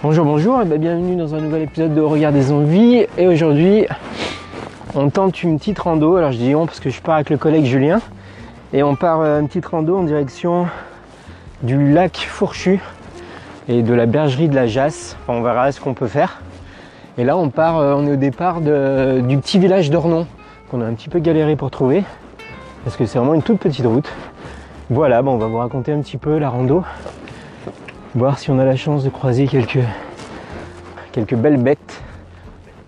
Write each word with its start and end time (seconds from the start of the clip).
Bonjour, 0.00 0.24
bonjour, 0.24 0.62
et 0.62 0.64
bien 0.64 0.78
bienvenue 0.78 1.16
dans 1.16 1.34
un 1.34 1.40
nouvel 1.40 1.62
épisode 1.62 1.92
de 1.92 2.00
Regard 2.00 2.30
des 2.30 2.52
envies. 2.52 3.06
Et 3.18 3.26
aujourd'hui, 3.26 3.84
on 4.94 5.10
tente 5.10 5.42
une 5.42 5.58
petite 5.58 5.80
rando. 5.80 6.14
Alors 6.14 6.30
je 6.30 6.38
dis 6.38 6.54
on 6.54 6.66
parce 6.66 6.78
que 6.78 6.88
je 6.88 7.02
pars 7.02 7.16
avec 7.16 7.30
le 7.30 7.36
collègue 7.36 7.64
Julien. 7.64 8.00
Et 8.72 8.84
on 8.84 8.94
part 8.94 9.22
euh, 9.22 9.40
une 9.40 9.48
petite 9.48 9.66
rando 9.66 9.98
en 9.98 10.04
direction 10.04 10.68
du 11.64 11.92
lac 11.92 12.16
Fourchu 12.16 12.78
et 13.68 13.82
de 13.82 13.92
la 13.92 14.06
bergerie 14.06 14.48
de 14.48 14.54
la 14.54 14.68
Jasse. 14.68 15.16
On 15.26 15.42
verra 15.42 15.72
ce 15.72 15.80
qu'on 15.80 15.94
peut 15.94 16.06
faire. 16.06 16.42
Et 17.16 17.24
là, 17.24 17.36
on 17.36 17.50
part, 17.50 17.78
euh, 17.78 17.94
on 17.96 18.06
est 18.06 18.12
au 18.12 18.16
départ 18.16 18.60
du 18.60 19.38
petit 19.38 19.58
village 19.58 19.90
d'Ornon 19.90 20.28
qu'on 20.70 20.80
a 20.80 20.84
un 20.84 20.94
petit 20.94 21.08
peu 21.08 21.18
galéré 21.18 21.56
pour 21.56 21.72
trouver 21.72 22.04
parce 22.84 22.96
que 22.96 23.04
c'est 23.04 23.18
vraiment 23.18 23.34
une 23.34 23.42
toute 23.42 23.58
petite 23.58 23.84
route. 23.84 24.08
Voilà, 24.90 25.22
bon, 25.22 25.32
on 25.32 25.38
va 25.38 25.48
vous 25.48 25.58
raconter 25.58 25.92
un 25.92 26.00
petit 26.02 26.18
peu 26.18 26.38
la 26.38 26.50
rando, 26.50 26.84
voir 28.14 28.38
si 28.38 28.50
on 28.50 28.58
a 28.58 28.64
la 28.64 28.76
chance 28.76 29.04
de 29.04 29.10
croiser 29.10 29.46
quelques, 29.46 29.84
quelques 31.12 31.34
belles 31.34 31.62
bêtes. 31.62 32.02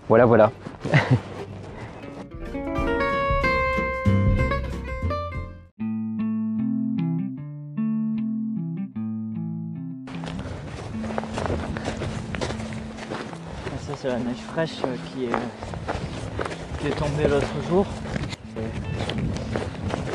Voilà, 0.09 0.25
voilà. 0.25 0.51
Ça 0.89 0.97
c'est 13.95 14.07
la 14.07 14.17
neige 14.17 14.37
fraîche 14.51 14.77
euh, 14.85 14.95
qui 15.13 15.25
est, 15.25 16.91
tombée 16.95 17.27
l'autre 17.29 17.45
jour. 17.69 17.85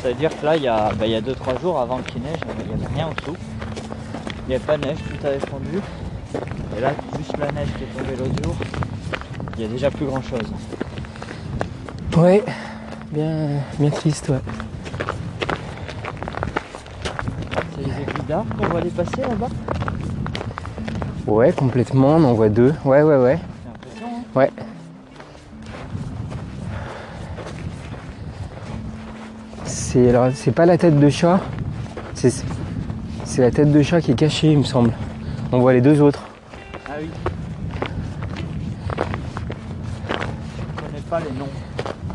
Ça 0.03 0.09
veut 0.09 0.15
dire 0.15 0.31
que 0.39 0.45
là 0.45 0.57
il 0.57 0.63
y 0.63 0.69
a 0.69 0.91
2-3 1.21 1.61
jours 1.61 1.79
avant 1.79 1.99
qu'il 1.99 2.23
neige, 2.23 2.39
il 2.61 2.67
n'y 2.67 2.75
avait 2.75 2.95
rien 2.95 3.07
en 3.07 3.13
dessous. 3.13 3.37
Il 4.47 4.51
n'y 4.51 4.55
avait 4.55 4.65
pas 4.65 4.77
de 4.77 4.87
neige, 4.87 4.99
tout 4.99 5.27
avait 5.27 5.41
fondu. 5.41 5.81
Et 6.77 6.81
là 6.81 6.93
juste 7.19 7.37
la 7.39 7.51
neige 7.51 7.69
qui 7.77 7.85
est 7.85 7.87
tombée 7.87 8.17
l'autre 8.17 8.45
jour, 8.45 8.55
il 9.57 9.63
y 9.63 9.65
a 9.65 9.69
déjà 9.69 9.91
plus 9.91 10.07
grand 10.07 10.23
chose. 10.23 10.53
Ouais, 12.17 12.45
bien, 13.11 13.49
bien 13.79 13.91
triste, 13.91 14.29
ouais. 14.29 14.39
C'est 17.75 17.85
les 17.87 17.93
aiguilles 17.93 18.27
d'arbres 18.29 18.55
qu'on 18.57 18.69
va 18.73 18.81
les 18.81 18.91
passer 18.91 19.21
là-bas? 19.23 19.49
Ouais, 21.27 21.53
complètement, 21.53 22.17
on 22.17 22.25
en 22.25 22.35
voit 22.35 22.49
deux. 22.49 22.73
Ouais, 22.85 23.03
ouais, 23.03 23.17
ouais. 23.17 23.39
J'ai 23.39 23.69
l'impression. 23.69 24.07
hein. 24.07 24.39
Ouais. 24.39 24.51
C'est 29.65 30.09
alors 30.09 30.29
c'est 30.35 30.53
pas 30.53 30.67
la 30.67 30.79
tête 30.79 30.99
de 30.99 31.09
chat? 31.11 31.41
C'est 32.15 32.45
c'est 33.37 33.43
la 33.43 33.51
tête 33.51 33.71
de 33.71 33.83
chat 33.83 34.01
qui 34.01 34.13
est 34.13 34.15
cachée, 34.15 34.53
il 34.53 34.57
me 34.61 34.65
semble. 34.65 34.93
On 35.53 35.59
voit 35.59 35.75
les 35.75 35.83
deux 35.83 36.01
autres. 36.01 36.23
Ah 36.89 36.93
oui. 36.99 37.11
Je 40.09 40.81
connais 40.81 41.03
pas 41.11 41.21
les 41.21 41.39
noms. 41.39 41.45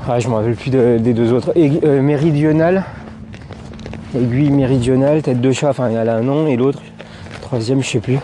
Ah, 0.10 0.20
je 0.20 0.28
me 0.28 0.34
rappelle 0.34 0.56
plus 0.56 0.72
de- 0.72 0.98
des 1.00 1.14
deux 1.14 1.32
autres. 1.32 1.52
Aigu- 1.56 1.80
euh, 1.84 2.02
méridionale. 2.02 2.84
Aiguille 4.16 4.50
méridionale, 4.50 5.22
tête 5.22 5.40
de 5.40 5.52
chat, 5.52 5.70
enfin 5.70 5.90
elle 5.90 6.10
a 6.10 6.16
un 6.16 6.22
nom 6.22 6.48
et 6.48 6.56
l'autre, 6.58 6.82
troisième, 7.44 7.84
je 7.84 7.88
sais 7.90 8.00
plus. 8.00 8.18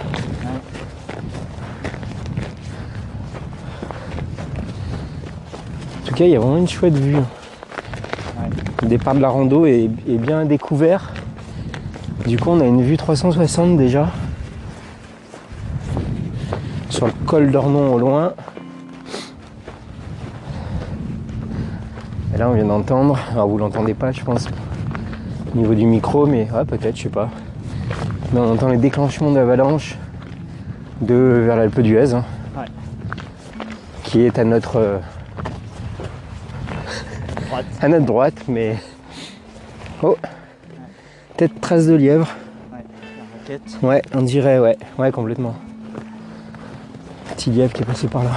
En 5.94 6.08
tout 6.08 6.16
cas, 6.16 6.26
il 6.26 6.32
y 6.32 6.36
a 6.36 6.40
vraiment 6.40 6.58
une 6.58 6.68
chouette 6.68 6.98
vue. 6.98 7.18
Le 8.82 8.88
départ 8.88 9.14
de 9.14 9.20
la 9.20 9.30
rando 9.30 9.68
est, 9.68 9.84
est 10.10 10.18
bien 10.18 10.46
découvert. 10.46 11.12
Du 12.28 12.38
coup, 12.38 12.50
on 12.50 12.60
a 12.60 12.66
une 12.66 12.82
vue 12.84 12.98
360 12.98 13.78
déjà. 13.78 14.10
Sur 16.90 17.06
le 17.08 17.14
col 17.26 17.52
d'Ornon 17.52 17.94
au 17.94 18.00
loin. 18.00 18.34
Et 22.36 22.38
là, 22.38 22.50
on 22.50 22.54
vient 22.54 22.66
d'entendre, 22.66 23.18
alors 23.32 23.48
vous 23.48 23.58
l'entendez 23.58 23.94
pas, 23.94 24.12
je 24.12 24.22
pense, 24.26 24.46
au 25.54 25.58
niveau 25.58 25.74
du 25.74 25.86
micro, 25.86 26.26
mais 26.26 26.50
ouais, 26.52 26.66
peut-être, 26.66 26.98
je 26.98 27.04
sais 27.04 27.10
pas. 27.10 27.30
Mais 28.34 28.42
on 28.42 28.52
entend 28.52 28.68
les 28.68 28.78
déclenchements 28.78 29.32
d'avalanche 29.32 29.96
de 31.00 31.44
vers 31.46 31.56
l'Alpe 31.56 31.80
d'Huez, 31.80 32.14
hein, 32.14 32.26
Ouais. 32.58 32.66
qui 34.04 34.24
est 34.24 34.38
à 34.38 34.44
notre, 34.44 34.76
euh, 34.76 34.98
Droite. 37.48 37.66
à 37.80 37.88
notre 37.88 38.06
droite, 38.06 38.44
mais 38.50 38.76
oh, 40.04 40.18
peut-être 41.38 41.60
trace 41.62 41.86
de 41.88 41.94
lièvre. 41.94 42.28
Ouais. 42.74 42.80
La 43.18 43.40
raquette. 43.40 43.78
Ouais, 43.84 44.02
on 44.14 44.22
dirait, 44.22 44.60
ouais, 44.60 44.78
ouais, 44.98 45.12
complètement. 45.12 45.56
Petit 47.36 47.52
lièvre 47.52 47.72
qui 47.74 47.84
est 47.84 47.86
passé 47.86 48.08
par 48.08 48.24
là. 48.24 48.32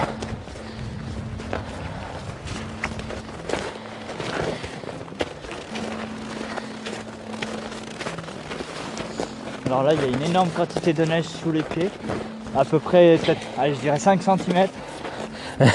Alors 9.67 9.83
là, 9.85 9.93
il 9.95 10.01
y 10.01 10.05
a 10.05 10.17
une 10.17 10.31
énorme 10.31 10.49
quantité 10.51 10.93
de 10.93 11.05
neige 11.05 11.27
sous 11.27 11.53
les 11.53 11.63
pieds. 11.63 11.91
À 12.57 12.65
peu 12.65 12.79
près, 12.79 13.19
peut-être, 13.23 13.41
allez, 13.59 13.75
je 13.75 13.81
dirais 13.81 13.99
5 13.99 14.21
cm. 14.23 14.67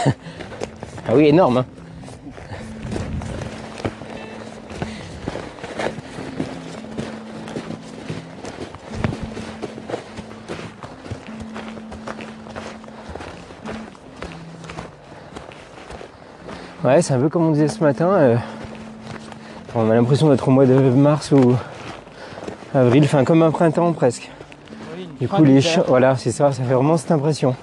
Ah 1.08 1.12
oui, 1.14 1.28
énorme. 1.28 1.58
hein. 1.58 1.66
Ouais, 16.86 17.02
c'est 17.02 17.16
un 17.16 17.20
peu 17.20 17.30
comme 17.30 17.48
on 17.48 17.52
disait 17.52 17.68
ce 17.68 17.84
matin. 17.84 18.10
euh, 18.10 18.38
on 19.74 19.90
a 19.90 19.96
l'impression 19.96 20.30
d'être 20.30 20.48
au 20.48 20.52
mois 20.52 20.68
de 20.68 20.76
mars 20.76 21.32
ou 21.32 21.56
avril, 22.76 23.04
enfin 23.06 23.24
comme 23.24 23.42
un 23.42 23.50
printemps 23.50 23.92
presque. 23.92 24.30
Du 25.20 25.28
coup, 25.28 25.44
les 25.44 25.62
champs, 25.62 25.84
voilà, 25.88 26.16
c'est 26.16 26.32
ça, 26.32 26.52
ça 26.52 26.62
fait 26.64 26.76
vraiment 26.76 26.96
cette 26.96 27.10
impression. 27.12 27.56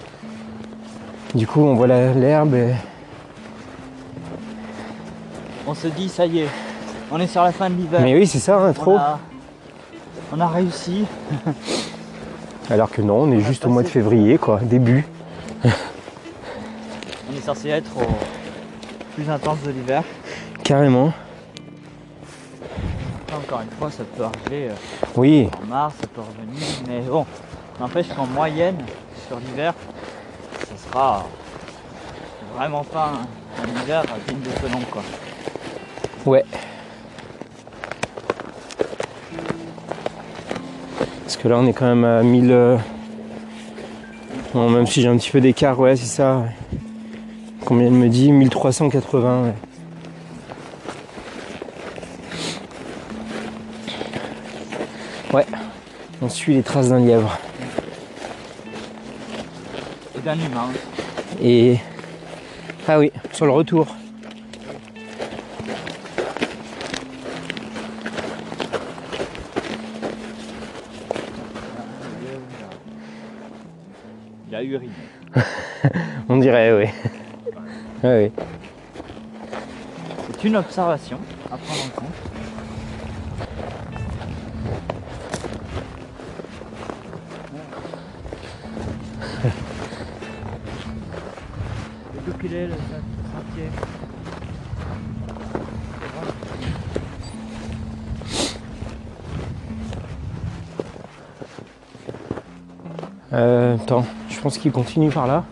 Du 1.36 1.46
coup, 1.46 1.60
on 1.60 1.74
voit 1.74 1.86
l'herbe 1.86 2.54
et 2.54 2.74
On 5.68 5.74
se 5.74 5.86
dit, 5.86 6.08
ça 6.08 6.26
y 6.26 6.40
est, 6.40 6.48
on 7.12 7.20
est 7.20 7.28
sur 7.28 7.44
la 7.44 7.52
fin 7.52 7.70
de 7.70 7.76
l'hiver. 7.76 8.00
Mais 8.02 8.14
oui, 8.14 8.26
c'est 8.26 8.40
ça, 8.40 8.56
hein, 8.56 8.70
on, 8.70 8.72
trop. 8.72 8.96
a, 8.96 9.20
on 10.32 10.40
a 10.40 10.48
réussi. 10.48 11.04
Alors 12.70 12.90
que 12.90 13.02
non, 13.02 13.20
on 13.22 13.30
est 13.30 13.40
juste 13.40 13.64
au 13.66 13.68
mois 13.68 13.84
de 13.84 13.88
février, 13.88 14.36
quoi, 14.36 14.58
début. 14.62 15.06
On 15.64 15.68
est 17.36 17.40
censé 17.40 17.68
être 17.68 17.90
au 17.96 18.02
plus 19.14 19.28
intense 19.30 19.60
de 19.62 19.70
l'hiver. 19.70 20.02
Carrément. 20.64 21.12
Encore 23.34 23.60
une 23.62 23.70
fois, 23.78 23.90
ça 23.90 24.04
peut 24.16 24.24
arriver 24.24 24.68
euh, 24.70 24.74
Oui, 25.16 25.48
en 25.62 25.66
mars, 25.66 25.94
ça 26.00 26.06
peut 26.06 26.20
revenir. 26.20 26.62
Mais 26.88 27.00
bon, 27.00 27.26
n'empêche 27.80 28.08
qu'en 28.08 28.26
moyenne, 28.26 28.76
sur 29.26 29.38
l'hiver, 29.38 29.74
ce 30.60 30.88
sera 30.88 31.24
vraiment 32.56 32.84
pas 32.84 33.12
un, 33.58 33.62
un 33.62 33.82
hiver 33.82 34.02
digne 34.28 34.40
de 34.40 34.50
ce 34.60 34.72
nom. 34.72 34.80
Quoi. 34.90 35.02
ouais. 36.26 36.44
Parce 41.24 41.36
que 41.36 41.48
là, 41.48 41.56
on 41.58 41.66
est 41.66 41.72
quand 41.72 41.86
même 41.86 42.04
à 42.04 42.22
1000. 42.22 42.50
euh, 42.52 42.76
Bon, 44.54 44.68
même 44.68 44.86
si 44.86 45.00
j'ai 45.00 45.08
un 45.08 45.16
petit 45.16 45.30
peu 45.30 45.40
d'écart, 45.40 45.78
ouais, 45.80 45.96
c'est 45.96 46.04
ça. 46.04 46.36
ouais. 46.38 46.78
Combien 47.64 47.86
elle 47.86 47.92
me 47.92 48.08
dit 48.08 48.30
1380, 48.32 49.44
ouais. 49.44 49.54
Ouais, 55.32 55.46
on 56.20 56.28
suit 56.28 56.54
les 56.54 56.62
traces 56.62 56.90
d'un 56.90 57.00
lièvre. 57.00 57.38
Et 60.16 60.20
d'un 60.20 60.34
humain. 60.34 60.68
Et. 61.40 61.78
Ah 62.86 62.98
oui, 62.98 63.10
sur 63.32 63.46
le 63.46 63.52
retour. 63.52 63.86
Il 74.48 74.54
a 74.54 74.62
uriné. 74.62 74.92
On 76.28 76.36
dirait, 76.36 76.72
oui. 76.72 77.11
Ouais, 78.02 78.32
oui. 78.36 78.44
C'est 80.26 80.44
une 80.44 80.56
observation 80.56 81.18
à 81.52 81.56
prendre 81.56 81.84
en 81.84 82.00
compte. 82.00 82.08
Et 92.16 92.20
d'où 92.26 92.32
qu'il 92.38 92.54
est 92.54 92.66
le 92.66 92.72
sentier 92.72 93.68
Euh, 103.32 103.76
attends, 103.76 104.04
je 104.28 104.40
pense 104.40 104.58
qu'il 104.58 104.72
continue 104.72 105.10
par 105.10 105.26
là. 105.26 105.44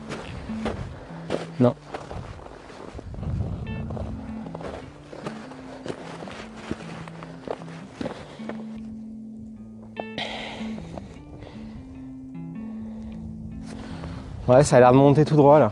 Ouais, 14.50 14.64
ça 14.64 14.78
a 14.78 14.80
l'air 14.80 14.90
de 14.90 14.96
monter 14.96 15.24
tout 15.24 15.36
droit 15.36 15.60
là. 15.60 15.70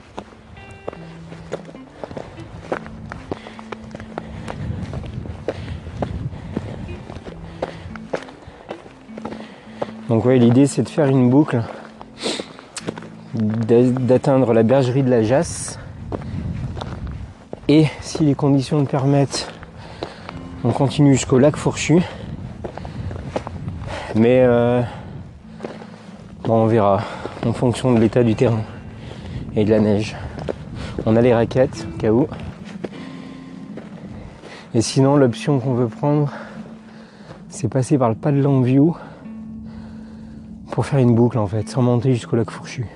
Donc 10.08 10.24
ouais, 10.24 10.38
l'idée 10.38 10.68
c'est 10.68 10.84
de 10.84 10.88
faire 10.88 11.06
une 11.08 11.28
boucle, 11.28 11.60
d'a- 13.34 13.82
d'atteindre 13.82 14.52
la 14.52 14.62
bergerie 14.62 15.02
de 15.02 15.10
la 15.10 15.24
Jasse. 15.24 15.80
Et 17.66 17.86
si 18.00 18.24
les 18.24 18.36
conditions 18.36 18.78
le 18.78 18.84
permettent, 18.86 19.52
on 20.62 20.70
continue 20.70 21.14
jusqu'au 21.14 21.40
lac 21.40 21.56
Fourchu. 21.56 22.00
Mais 24.14 24.42
euh, 24.44 24.82
bon, 26.44 26.62
on 26.62 26.66
verra 26.66 27.00
en 27.46 27.52
fonction 27.52 27.92
de 27.92 28.00
l'état 28.00 28.22
du 28.22 28.34
terrain 28.34 28.62
et 29.56 29.64
de 29.64 29.70
la 29.70 29.80
neige. 29.80 30.16
On 31.06 31.16
a 31.16 31.20
les 31.20 31.34
raquettes 31.34 31.86
au 31.94 31.98
cas 31.98 32.10
où. 32.10 32.26
Et 34.74 34.82
sinon, 34.82 35.16
l'option 35.16 35.60
qu'on 35.60 35.74
veut 35.74 35.88
prendre, 35.88 36.30
c'est 37.48 37.68
passer 37.68 37.98
par 37.98 38.08
le 38.08 38.14
pas 38.14 38.32
de 38.32 38.40
Longview 38.40 38.96
pour 40.70 40.86
faire 40.86 40.98
une 40.98 41.14
boucle 41.14 41.38
en 41.38 41.46
fait, 41.46 41.68
sans 41.68 41.82
monter 41.82 42.12
jusqu'au 42.12 42.36
lac 42.36 42.50
Fourchu. 42.50 42.86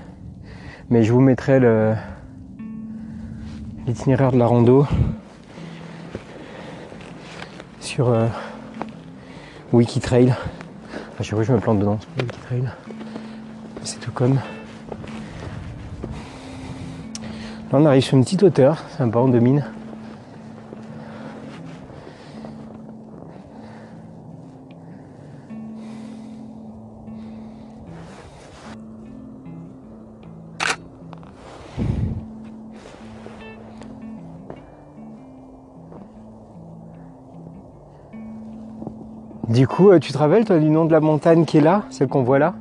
Mais 0.90 1.02
je 1.02 1.12
vous 1.12 1.20
mettrai 1.20 1.58
l'itinéraire 3.86 4.32
de 4.32 4.38
la 4.38 4.46
rando 4.46 4.86
sur 7.80 8.10
euh, 8.10 8.26
Wikitrail. 9.72 10.34
À 11.18 11.22
chaque 11.22 11.34
fois 11.34 11.42
je 11.42 11.52
me 11.52 11.58
plante 11.58 11.78
dedans, 11.78 11.98
pas 12.16 12.22
Wikitrail. 12.22 12.68
Comme. 14.14 14.34
Là 14.34 14.40
on 17.72 17.86
arrive 17.86 18.02
sur 18.02 18.18
une 18.18 18.24
petite 18.24 18.42
hauteur, 18.42 18.84
sympa, 18.98 19.20
on 19.20 19.28
domine. 19.28 19.64
Du 39.48 39.66
coup, 39.66 39.90
euh, 39.90 39.98
tu 39.98 40.12
te 40.12 40.18
rappelles 40.18 40.44
toi 40.44 40.58
du 40.58 40.68
nom 40.68 40.84
de 40.84 40.92
la 40.92 41.00
montagne 41.00 41.46
qui 41.46 41.58
est 41.58 41.62
là, 41.62 41.84
celle 41.88 42.08
qu'on 42.08 42.22
voit 42.22 42.38
là? 42.38 42.54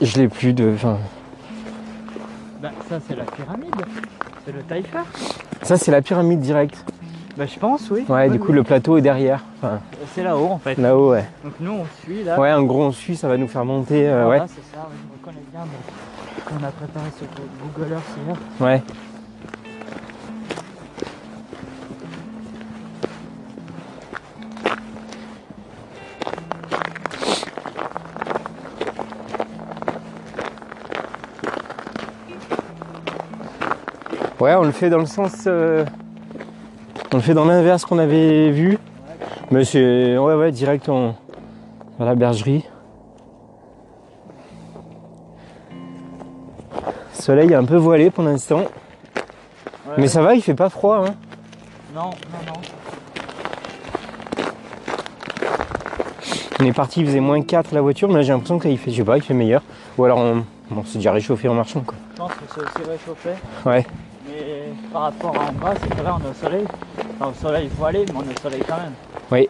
Je 0.00 0.18
l'ai 0.18 0.28
plus 0.28 0.52
de. 0.52 0.72
Enfin, 0.74 0.98
bah, 2.62 2.70
ça, 2.88 2.98
c'est 3.06 3.16
la 3.16 3.24
pyramide. 3.24 3.74
C'est 4.44 4.52
le 4.52 4.62
Taillefer. 4.62 4.98
ça 5.62 5.76
c'est 5.76 5.90
la 5.90 6.00
pyramide 6.02 6.40
directe. 6.40 6.84
Bah, 7.36 7.44
je 7.46 7.58
pense, 7.58 7.90
oui. 7.90 8.04
Ouais, 8.08 8.26
Oui, 8.26 8.30
du 8.32 8.38
coup 8.40 8.48
oui. 8.48 8.54
le 8.54 8.62
plateau 8.62 8.96
est 8.96 9.02
derrière. 9.02 9.44
Enfin, 9.62 9.80
C'est 10.14 10.22
là-haut, 10.22 10.48
en 10.48 10.58
fait. 10.58 10.76
là-haut, 10.78 11.10
ouais. 11.12 11.24
Donc, 11.44 11.52
nous, 11.60 11.72
on 11.72 11.84
suit 12.04 12.24
là. 12.24 12.38
Ouais, 12.40 12.52
en 12.52 12.62
gros 12.62 12.82
on 12.84 12.92
suit, 12.92 13.16
ça 13.16 13.28
va 13.28 13.36
nous 13.36 13.48
faire 13.48 13.64
monter. 13.64 14.08
euh, 14.08 14.24
Voilà, 14.24 14.42
ouais, 14.42 14.48
c'est 14.48 14.74
ça, 14.76 14.86
oui, 14.90 14.96
je 15.06 15.18
reconnais 15.28 15.44
bien. 15.52 15.60
mais 15.64 16.42
On 16.60 16.64
a 16.66 16.70
préparé 16.70 17.06
sur 17.16 17.26
Google 17.76 17.92
Earth 17.92 18.04
hier. 18.26 18.36
ouais. 18.60 18.82
Ouais, 34.40 34.54
on 34.54 34.62
le 34.64 34.72
fait 34.72 34.88
dans 34.88 34.98
le 34.98 35.06
sens. 35.06 35.44
euh, 35.46 35.84
on 37.12 37.16
le 37.16 37.22
fait 37.22 37.34
dans 37.34 37.44
l'inverse 37.44 37.84
qu'on 37.84 37.98
avait 37.98 38.50
vu. 38.50 38.78
Mais 39.50 39.64
c'est. 39.64 40.16
Ouais, 40.16 40.34
ouais, 40.34 40.50
direct 40.52 40.88
en, 40.88 41.14
vers 41.98 42.06
la 42.06 42.14
bergerie. 42.14 42.64
Le 47.16 47.22
soleil 47.22 47.52
est 47.52 47.56
un 47.56 47.64
peu 47.64 47.76
voilé 47.76 48.10
pour 48.10 48.24
l'instant. 48.24 48.60
Ouais, 48.60 49.94
Mais 49.98 50.08
ça 50.08 50.22
va, 50.22 50.34
il 50.34 50.42
fait 50.42 50.54
pas 50.54 50.70
froid. 50.70 51.04
Hein. 51.06 51.14
Non, 51.94 52.04
non, 52.04 52.10
non. 52.46 52.60
On 56.60 56.64
est 56.64 56.72
parti, 56.72 57.00
il 57.00 57.06
faisait 57.06 57.20
moins 57.20 57.42
4 57.42 57.72
la 57.74 57.80
voiture, 57.80 58.08
mais 58.08 58.16
là 58.16 58.22
j'ai 58.22 58.32
l'impression 58.32 58.58
qu'il 58.58 58.76
fait, 58.78 58.90
je 58.90 58.96
sais 58.96 59.04
pas, 59.04 59.16
il 59.16 59.22
fait 59.22 59.32
meilleur. 59.34 59.62
Ou 59.96 60.04
alors 60.04 60.18
on, 60.18 60.44
c'est 60.84 60.98
déjà 60.98 61.10
réchauffé 61.10 61.48
en 61.48 61.54
marchant 61.54 61.80
quoi. 61.80 61.96
Je 62.12 62.18
pense 62.18 62.32
que 62.32 62.42
c'est 62.54 62.60
aussi 62.60 62.90
réchauffé. 62.90 63.30
Ouais. 63.64 63.86
Par 64.92 65.02
rapport 65.02 65.36
à 65.36 65.48
en 65.50 65.52
bas, 65.52 65.74
c'est 65.80 65.94
vrai, 65.94 66.10
on 66.12 66.26
est 66.26 66.30
au 66.30 66.34
soleil. 66.34 66.64
Enfin, 67.20 67.30
au 67.30 67.34
soleil, 67.34 67.68
il 67.70 67.76
faut 67.76 67.84
aller, 67.84 68.04
mais 68.08 68.14
on 68.16 68.22
est 68.22 68.36
au 68.38 68.40
soleil 68.42 68.62
quand 68.66 68.76
même. 68.76 68.92
Oui. 69.30 69.48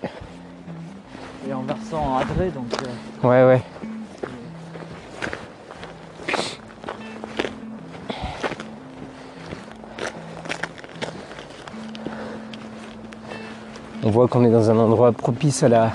Et 1.49 1.53
en 1.55 1.63
versant 1.63 2.19
adré, 2.19 2.51
donc. 2.51 2.67
euh, 2.83 3.27
Ouais, 3.29 3.45
ouais. 3.55 3.63
On 14.03 14.11
voit 14.11 14.29
qu'on 14.29 14.45
est 14.45 14.51
dans 14.51 14.71
un 14.71 14.79
endroit 14.79 15.13
propice 15.13 15.63
à 15.63 15.69
la 15.69 15.91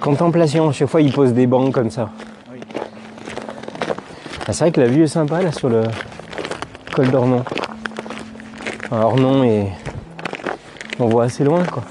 contemplation. 0.00 0.70
Chaque 0.72 0.88
fois, 0.88 1.00
ils 1.00 1.12
posent 1.12 1.32
des 1.32 1.46
bancs 1.46 1.72
comme 1.72 1.90
ça. 1.90 2.10
Oui. 2.52 2.60
Ah, 4.46 4.52
c'est 4.52 4.64
vrai 4.64 4.72
que 4.72 4.80
la 4.80 4.86
vue 4.88 5.04
est 5.04 5.08
sympa 5.08 5.40
là 5.42 5.50
sur 5.52 5.68
le 5.68 5.82
col 6.94 7.10
d'Ornon. 7.10 7.42
Enfin, 8.94 9.04
Ornon 9.06 9.42
et 9.42 9.68
on 10.98 11.06
voit 11.06 11.24
assez 11.24 11.44
loin 11.44 11.64
quoi. 11.64 11.82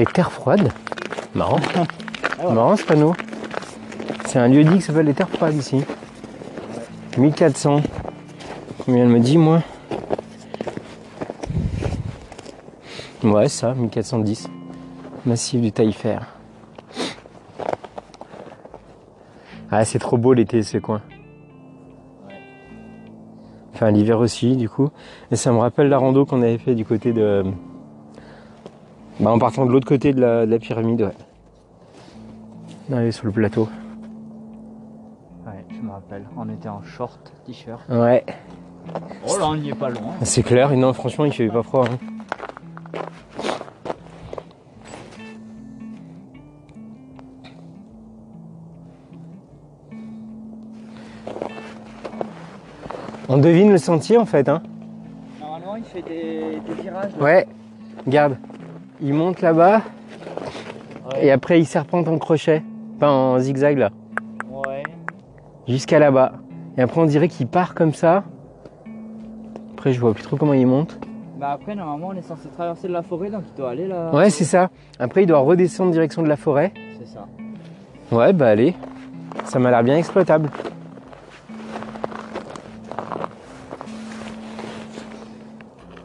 Les 0.00 0.06
terres 0.06 0.32
froides. 0.32 0.72
Marrant. 1.34 1.60
Marrant 2.42 2.74
ce 2.74 2.84
panneau. 2.84 3.12
C'est 4.24 4.38
un 4.38 4.48
lieu 4.48 4.64
dit 4.64 4.76
qui 4.76 4.80
s'appelle 4.80 5.04
les 5.04 5.12
terres 5.12 5.28
froides 5.28 5.54
ici. 5.54 5.84
1400. 7.18 7.82
Combien 8.82 9.02
elle 9.02 9.10
me 9.10 9.20
dit 9.20 9.36
moi? 9.36 9.62
Ouais 13.22 13.48
ça, 13.48 13.74
1410. 13.74 14.48
Massif 15.26 15.60
du 15.60 15.70
Taillefer. 15.70 16.20
Ah 19.70 19.84
c'est 19.84 19.98
trop 19.98 20.16
beau 20.16 20.32
l'été 20.32 20.62
ce 20.62 20.78
coin. 20.78 21.02
Enfin 23.74 23.90
l'hiver 23.90 24.18
aussi 24.18 24.56
du 24.56 24.70
coup. 24.70 24.88
Et 25.30 25.36
ça 25.36 25.52
me 25.52 25.58
rappelle 25.58 25.90
la 25.90 25.98
rando 25.98 26.24
qu'on 26.24 26.40
avait 26.40 26.56
fait 26.56 26.74
du 26.74 26.86
côté 26.86 27.12
de... 27.12 27.44
Bah 29.20 29.30
en 29.30 29.38
partant 29.38 29.66
de 29.66 29.70
l'autre 29.70 29.86
côté 29.86 30.14
de 30.14 30.20
la, 30.20 30.46
de 30.46 30.50
la, 30.50 30.58
pyramide, 30.58 31.02
ouais. 31.02 31.12
Allez, 32.96 33.12
sur 33.12 33.26
le 33.26 33.32
plateau. 33.32 33.68
Ouais, 35.46 35.62
je 35.68 35.80
me 35.82 35.90
rappelle, 35.90 36.24
on 36.38 36.48
était 36.48 36.70
en 36.70 36.82
short, 36.82 37.30
t-shirt. 37.44 37.86
Ouais. 37.90 38.24
Oh 39.28 39.36
là, 39.38 39.48
on 39.48 39.56
n'y 39.56 39.68
est 39.68 39.74
pas 39.74 39.90
loin. 39.90 40.14
C'est 40.22 40.42
clair, 40.42 40.72
et 40.72 40.76
non, 40.76 40.94
franchement, 40.94 41.26
il 41.26 41.34
fait 41.34 41.48
pas 41.48 41.62
froid. 41.62 41.84
Hein. 41.84 41.98
On 53.28 53.36
devine 53.36 53.70
le 53.70 53.78
sentier 53.78 54.16
en 54.16 54.26
fait. 54.26 54.48
Hein. 54.48 54.62
Normalement 55.40 55.76
il 55.76 55.84
fait 55.84 56.02
des, 56.02 56.58
des 56.66 56.82
virages. 56.82 57.12
Ouais, 57.20 57.46
garde. 58.08 58.36
Il 59.02 59.14
monte 59.14 59.40
là-bas 59.40 59.82
Ouais. 61.12 61.26
et 61.26 61.30
après 61.30 61.58
il 61.58 61.66
serpente 61.66 62.06
en 62.08 62.18
crochet. 62.18 62.62
Enfin 62.96 63.08
en 63.10 63.38
zigzag 63.38 63.78
là. 63.78 63.90
Ouais. 64.50 64.82
Jusqu'à 65.66 65.98
là-bas. 65.98 66.32
Et 66.76 66.82
après 66.82 67.00
on 67.00 67.06
dirait 67.06 67.28
qu'il 67.28 67.46
part 67.46 67.74
comme 67.74 67.94
ça. 67.94 68.24
Après 69.72 69.92
je 69.92 70.00
vois 70.00 70.12
plus 70.14 70.22
trop 70.22 70.36
comment 70.36 70.52
il 70.54 70.66
monte. 70.66 70.98
Bah 71.38 71.52
après, 71.52 71.74
normalement, 71.74 72.08
on 72.08 72.12
est 72.12 72.20
censé 72.20 72.50
traverser 72.50 72.86
de 72.86 72.92
la 72.92 73.00
forêt, 73.00 73.30
donc 73.30 73.44
il 73.48 73.56
doit 73.56 73.70
aller 73.70 73.88
là. 73.88 74.10
Ouais 74.12 74.28
c'est 74.28 74.44
ça. 74.44 74.68
Après 74.98 75.22
il 75.22 75.26
doit 75.26 75.38
redescendre 75.38 75.90
direction 75.90 76.22
de 76.22 76.28
la 76.28 76.36
forêt. 76.36 76.72
C'est 76.98 77.06
ça. 77.08 77.26
Ouais 78.12 78.34
bah 78.34 78.48
allez. 78.48 78.74
Ça 79.44 79.58
m'a 79.58 79.70
l'air 79.70 79.82
bien 79.82 79.96
exploitable. 79.96 80.50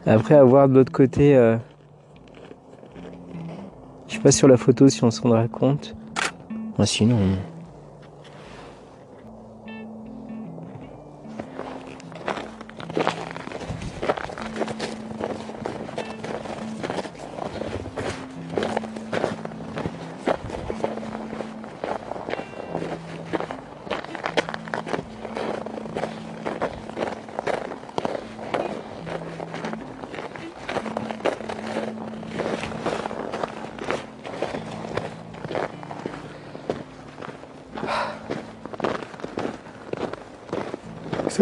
Après 0.06 0.34
à 0.34 0.44
voir 0.44 0.68
de 0.68 0.74
l'autre 0.74 0.92
côté. 0.92 1.36
euh, 1.36 1.56
Je 4.08 4.14
sais 4.14 4.20
pas 4.20 4.32
sur 4.32 4.48
la 4.48 4.56
photo 4.56 4.88
si 4.88 5.02
on 5.04 5.10
s'en 5.10 5.24
rendra 5.24 5.48
compte. 5.48 5.94
Ah 6.78 6.86
sinon. 6.86 7.18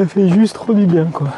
Ça 0.05 0.11
fait 0.11 0.29
juste 0.29 0.55
trop 0.57 0.75
du 0.75 0.85
bien 0.85 1.07
quoi. 1.07 1.29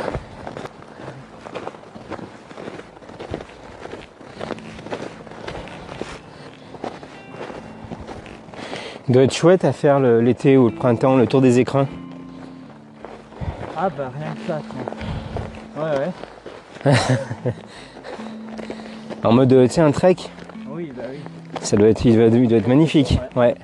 Il 9.09 9.15
doit 9.15 9.23
être 9.23 9.33
chouette 9.33 9.65
à 9.65 9.71
faire 9.73 10.01
l'été 10.01 10.57
ou 10.57 10.67
le 10.69 10.75
printemps, 10.75 11.17
le 11.17 11.29
tour 11.29 11.41
des 11.41 11.61
écrins. 11.61 11.87
Ah 13.77 13.89
bah 13.89 14.11
rien 14.19 14.35
que 14.35 14.41
ça, 14.49 14.61
tiens. 15.73 15.85
Ouais, 15.85 16.93
ouais. 16.93 16.93
En 19.23 19.33
mode, 19.33 19.53
euh, 19.53 19.69
tu 19.69 19.75
sais, 19.75 19.81
un 19.81 19.93
trek, 19.93 20.17
Oui, 20.69 20.93
bah 20.97 21.05
oui. 21.09 21.19
ça 21.61 21.77
doit 21.77 21.89
être, 21.89 22.05
il 22.05 22.17
doit, 22.17 22.27
il 22.27 22.49
doit 22.49 22.59
être 22.59 22.67
magnifique. 22.67 23.21
Ouais. 23.37 23.55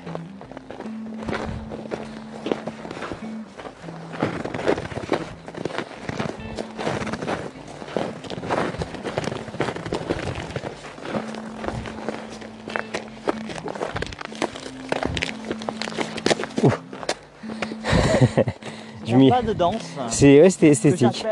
Il 19.07 19.29
pas 19.29 19.43
de 19.43 19.53
danse. 19.53 19.83
C'est 20.09 20.41
ouais, 20.41 20.51
c'était 20.51 20.69
que 20.69 20.73
esthétique. 20.73 21.27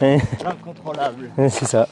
l'incontrôlable. 0.00 1.30
C'est 1.48 1.64
ça. 1.64 1.88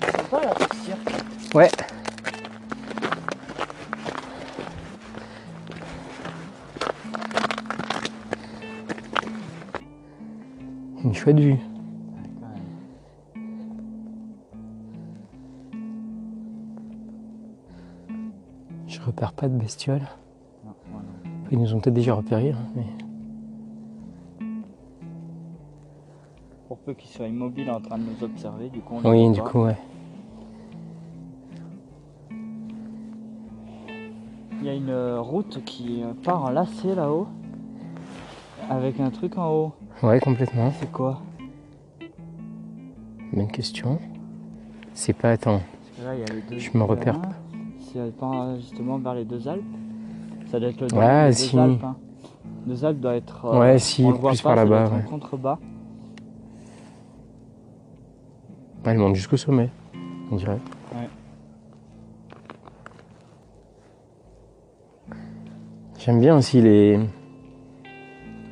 C'est 0.00 0.28
pas. 0.30 0.40
Ouais. 1.54 1.70
Une 11.04 11.14
chouette 11.14 11.38
vue. 11.38 11.58
Pas 19.38 19.48
de 19.48 19.56
bestioles. 19.56 20.06
Ils 21.50 21.58
nous 21.58 21.72
ont 21.74 21.80
peut-être 21.80 21.94
déjà 21.94 22.14
repérés. 22.14 22.50
hein, 22.50 22.66
mais... 22.76 22.84
Pour 26.66 26.78
peu 26.78 26.92
qu'ils 26.92 27.10
soient 27.10 27.26
immobiles 27.28 27.70
en 27.70 27.80
train 27.80 27.96
de 27.98 28.02
nous 28.04 28.22
observer, 28.24 28.68
du 28.68 28.80
coup 28.80 28.96
on 29.02 29.10
les 29.12 29.26
Oui, 29.26 29.32
du 29.32 29.40
pas. 29.40 29.48
coup, 29.48 29.62
ouais. 29.64 29.76
Il 34.60 34.64
y 34.66 34.68
a 34.68 34.74
une 34.74 34.90
euh, 34.90 35.20
route 35.20 35.62
qui 35.64 36.02
euh, 36.02 36.12
part 36.24 36.44
en 36.44 36.50
lacet 36.50 36.94
là-haut. 36.94 37.28
Avec 38.68 39.00
un 39.00 39.10
truc 39.10 39.38
en 39.38 39.50
haut. 39.50 39.72
Ouais, 40.02 40.20
complètement. 40.20 40.72
C'est 40.78 40.90
quoi? 40.92 41.22
Bonne 43.32 43.48
question. 43.50 43.98
C'est 44.92 45.12
pas, 45.14 45.30
attends, 45.30 45.60
Parce 45.60 45.90
que 45.96 46.04
là, 46.04 46.14
il 46.16 46.20
y 46.20 46.22
a 46.24 46.34
les 46.34 46.42
deux. 46.42 46.58
Je 46.58 46.76
me 46.76 46.82
repère 46.82 47.20
terrains. 47.20 47.34
Part 48.18 48.42
euh, 48.42 48.56
justement 48.56 48.98
vers 48.98 49.14
les 49.14 49.24
deux 49.24 49.46
Alpes, 49.48 49.62
ça 50.50 50.58
doit 50.60 50.68
être 50.70 50.80
le 50.80 50.96
Ouais, 50.96 51.26
des 51.28 51.32
si. 51.32 51.54
deux 51.56 51.62
Alpes. 51.62 51.84
hein. 51.84 51.96
Deux 52.66 52.84
Alpes 52.84 53.00
doit 53.00 53.16
être. 53.16 53.44
euh, 53.46 53.58
Ouais, 53.60 53.78
si, 53.78 54.04
on 54.04 54.10
le 54.10 54.16
voit 54.16 54.30
plus 54.30 54.42
pas, 54.42 54.54
par 54.54 54.56
là-bas, 54.64 54.84
ouais. 54.90 55.02
contrebas. 55.08 55.58
elle 58.84 58.96
monte 58.98 59.16
jusqu'au 59.16 59.36
sommet, 59.36 59.68
on 60.32 60.36
dirait. 60.36 60.58
Ouais. 60.94 61.08
J'aime 65.98 66.20
bien 66.20 66.36
aussi 66.38 66.60
les. 66.62 66.98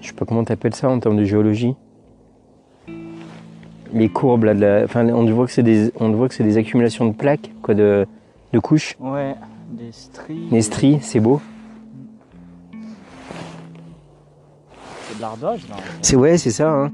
Je 0.02 0.08
sais 0.08 0.12
pas 0.14 0.24
comment 0.26 0.44
t'appelles 0.44 0.74
ça 0.74 0.90
en 0.90 0.98
termes 0.98 1.16
de 1.16 1.24
géologie. 1.24 1.74
Les 3.94 4.08
courbes 4.10 4.44
là, 4.44 4.54
de 4.54 4.60
la... 4.60 4.84
enfin, 4.84 5.08
on 5.08 5.24
voit 5.32 5.46
que 5.46 5.52
c'est 5.52 5.62
des, 5.62 5.90
on 5.98 6.10
voit 6.10 6.28
que 6.28 6.34
c'est 6.34 6.44
des 6.44 6.58
accumulations 6.58 7.06
de 7.06 7.12
plaques, 7.14 7.50
quoi, 7.62 7.74
de, 7.74 8.06
de 8.52 8.58
couches. 8.58 8.96
Ouais, 9.00 9.34
des 9.70 9.92
stries. 9.92 10.48
Les 10.50 10.62
stries, 10.62 10.98
c'est 11.02 11.20
beau. 11.20 11.40
C'est 15.08 15.16
de 15.16 15.20
l'ardoise 15.20 15.60
fait. 15.68 15.76
C'est 16.02 16.16
ouais, 16.16 16.38
c'est 16.38 16.50
ça. 16.50 16.70
Hein. 16.70 16.92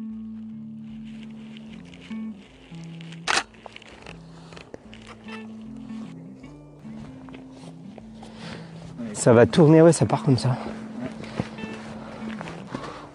Ça 9.12 9.32
va 9.32 9.46
tourner, 9.46 9.82
ouais, 9.82 9.92
ça 9.92 10.06
part 10.06 10.22
comme 10.22 10.38
ça. 10.38 10.56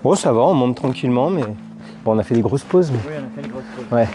Bon, 0.04 0.16
ça 0.16 0.32
va, 0.32 0.42
on 0.42 0.54
monte 0.54 0.76
tranquillement, 0.76 1.30
mais 1.30 1.44
bon, 2.06 2.16
on 2.16 2.20
a 2.20 2.24
fait 2.24 2.36
des 2.36 2.42
grosses 2.42 2.64
pauses. 2.64 2.92
mais- 2.92 3.00
Oui, 3.08 3.14
on 3.20 3.26
a 3.26 3.30
fait 3.30 3.42
une 3.48 3.52
grosse 3.52 3.64
pause. 3.76 3.86
Ouais. 3.92 4.08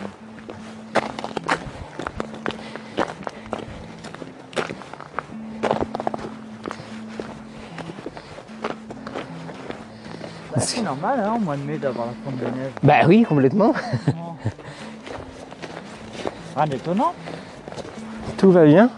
Normal 11.02 11.20
hein, 11.24 11.32
au 11.36 11.40
mois 11.40 11.56
de 11.56 11.62
mai 11.62 11.78
d'avoir 11.78 12.06
la 12.06 12.12
fonte 12.24 12.38
de 12.38 12.44
neige. 12.44 12.70
Bah 12.82 13.00
oui, 13.08 13.24
complètement. 13.28 13.72
Rien 16.56 16.66
d'étonnant. 16.66 17.12
Tout 18.36 18.50
va 18.50 18.64
bien. 18.64 18.90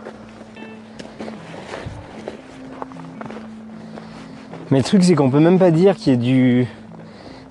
Mais 4.70 4.78
le 4.78 4.84
truc, 4.84 5.04
c'est 5.04 5.14
qu'on 5.14 5.30
peut 5.30 5.40
même 5.40 5.58
pas 5.58 5.70
dire 5.70 5.94
qu'il 5.96 6.12
y 6.12 6.14
ait 6.14 6.18
du. 6.18 6.66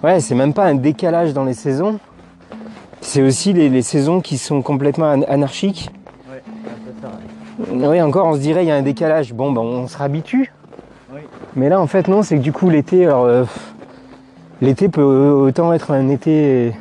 Ouais, 0.04 0.20
c'est 0.20 0.36
même 0.36 0.54
pas 0.54 0.66
un 0.66 0.76
décalage 0.76 1.34
dans 1.34 1.46
les 1.46 1.54
saisons. 1.54 2.00
C'est 3.02 3.22
aussi 3.22 3.54
les, 3.54 3.70
les 3.70 3.82
saisons 3.82 4.20
qui 4.22 4.38
sont 4.38 4.62
complètement 4.62 5.12
an- 5.14 5.24
anarchiques. 5.28 5.90
Ouais, 6.30 6.42
ça. 7.02 7.08
ouais. 7.08 7.14
Oui, 7.88 8.02
encore, 8.02 8.28
on 8.28 8.34
se 8.34 8.40
dirait 8.40 8.66
il 8.66 8.68
y 8.68 8.72
a 8.72 8.76
un 8.76 8.82
décalage. 8.82 9.34
Bon, 9.34 9.52
ben, 9.52 9.62
on 9.62 9.88
se 9.88 10.02
habitue. 10.02 10.52
Oui. 11.14 11.22
Mais 11.56 11.70
là, 11.70 11.80
en 11.80 11.88
fait, 11.88 12.08
non, 12.10 12.24
c'est 12.24 12.36
que 12.38 12.42
du 12.42 12.52
coup, 12.52 12.70
l'été, 12.70 13.06
alors, 13.06 13.24
euh, 13.26 13.44
l'été 14.64 14.88
peut 14.90 15.04
autant 15.04 15.74
être 15.74 15.92
un 15.92 16.10
été. 16.10 16.74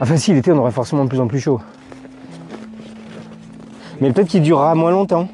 Enfin, 0.00 0.16
si, 0.16 0.32
l'été, 0.32 0.52
on 0.52 0.58
aura 0.58 0.70
forcément 0.70 1.04
de 1.04 1.08
plus 1.08 1.20
en 1.20 1.26
plus 1.26 1.40
chaud. 1.40 1.60
Mais 4.00 4.10
peut-être 4.12 4.28
qu'il 4.28 4.42
durera 4.42 4.74
moins 4.74 4.90
longtemps. 4.90 5.28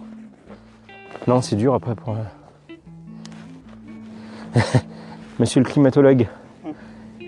Non, 1.27 1.41
c'est 1.41 1.57
dur 1.57 1.75
après 1.75 1.95
pour. 1.95 2.17
euh. 4.57 4.61
Monsieur 5.39 5.61
le 5.61 5.67
climatologue. 5.67 6.27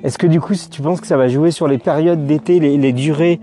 Est-ce 0.03 0.17
que 0.17 0.27
du 0.27 0.41
coup, 0.41 0.55
si 0.55 0.71
tu 0.71 0.81
penses 0.81 1.01
que 1.01 1.07
ça 1.07 1.19
va 1.19 1.29
jouer 1.29 1.51
sur 1.51 1.69
les 1.69 1.77
périodes 1.79 2.27
d'été, 2.27 2.59
les, 2.61 2.79
les 2.79 2.93
durées? 2.93 3.39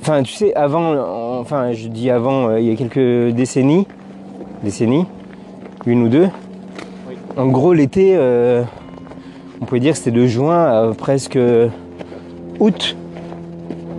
Enfin, 0.00 0.22
tu 0.22 0.32
sais, 0.32 0.52
avant, 0.54 1.40
enfin, 1.40 1.72
je 1.72 1.88
dis 1.88 2.10
avant, 2.10 2.48
euh, 2.48 2.60
il 2.60 2.66
y 2.66 2.72
a 2.72 2.76
quelques 2.76 3.34
décennies, 3.34 3.86
décennies, 4.62 5.06
une 5.86 6.02
ou 6.02 6.08
deux, 6.08 6.28
En 7.36 7.46
gros, 7.46 7.72
l'été, 7.72 8.14
euh, 8.16 8.62
on 9.60 9.64
peut 9.64 9.80
dire 9.80 9.92
que 9.92 9.98
c'était 9.98 10.10
de 10.10 10.26
juin 10.26 10.64
à 10.64 10.94
presque 10.94 11.38
août. 12.60 12.96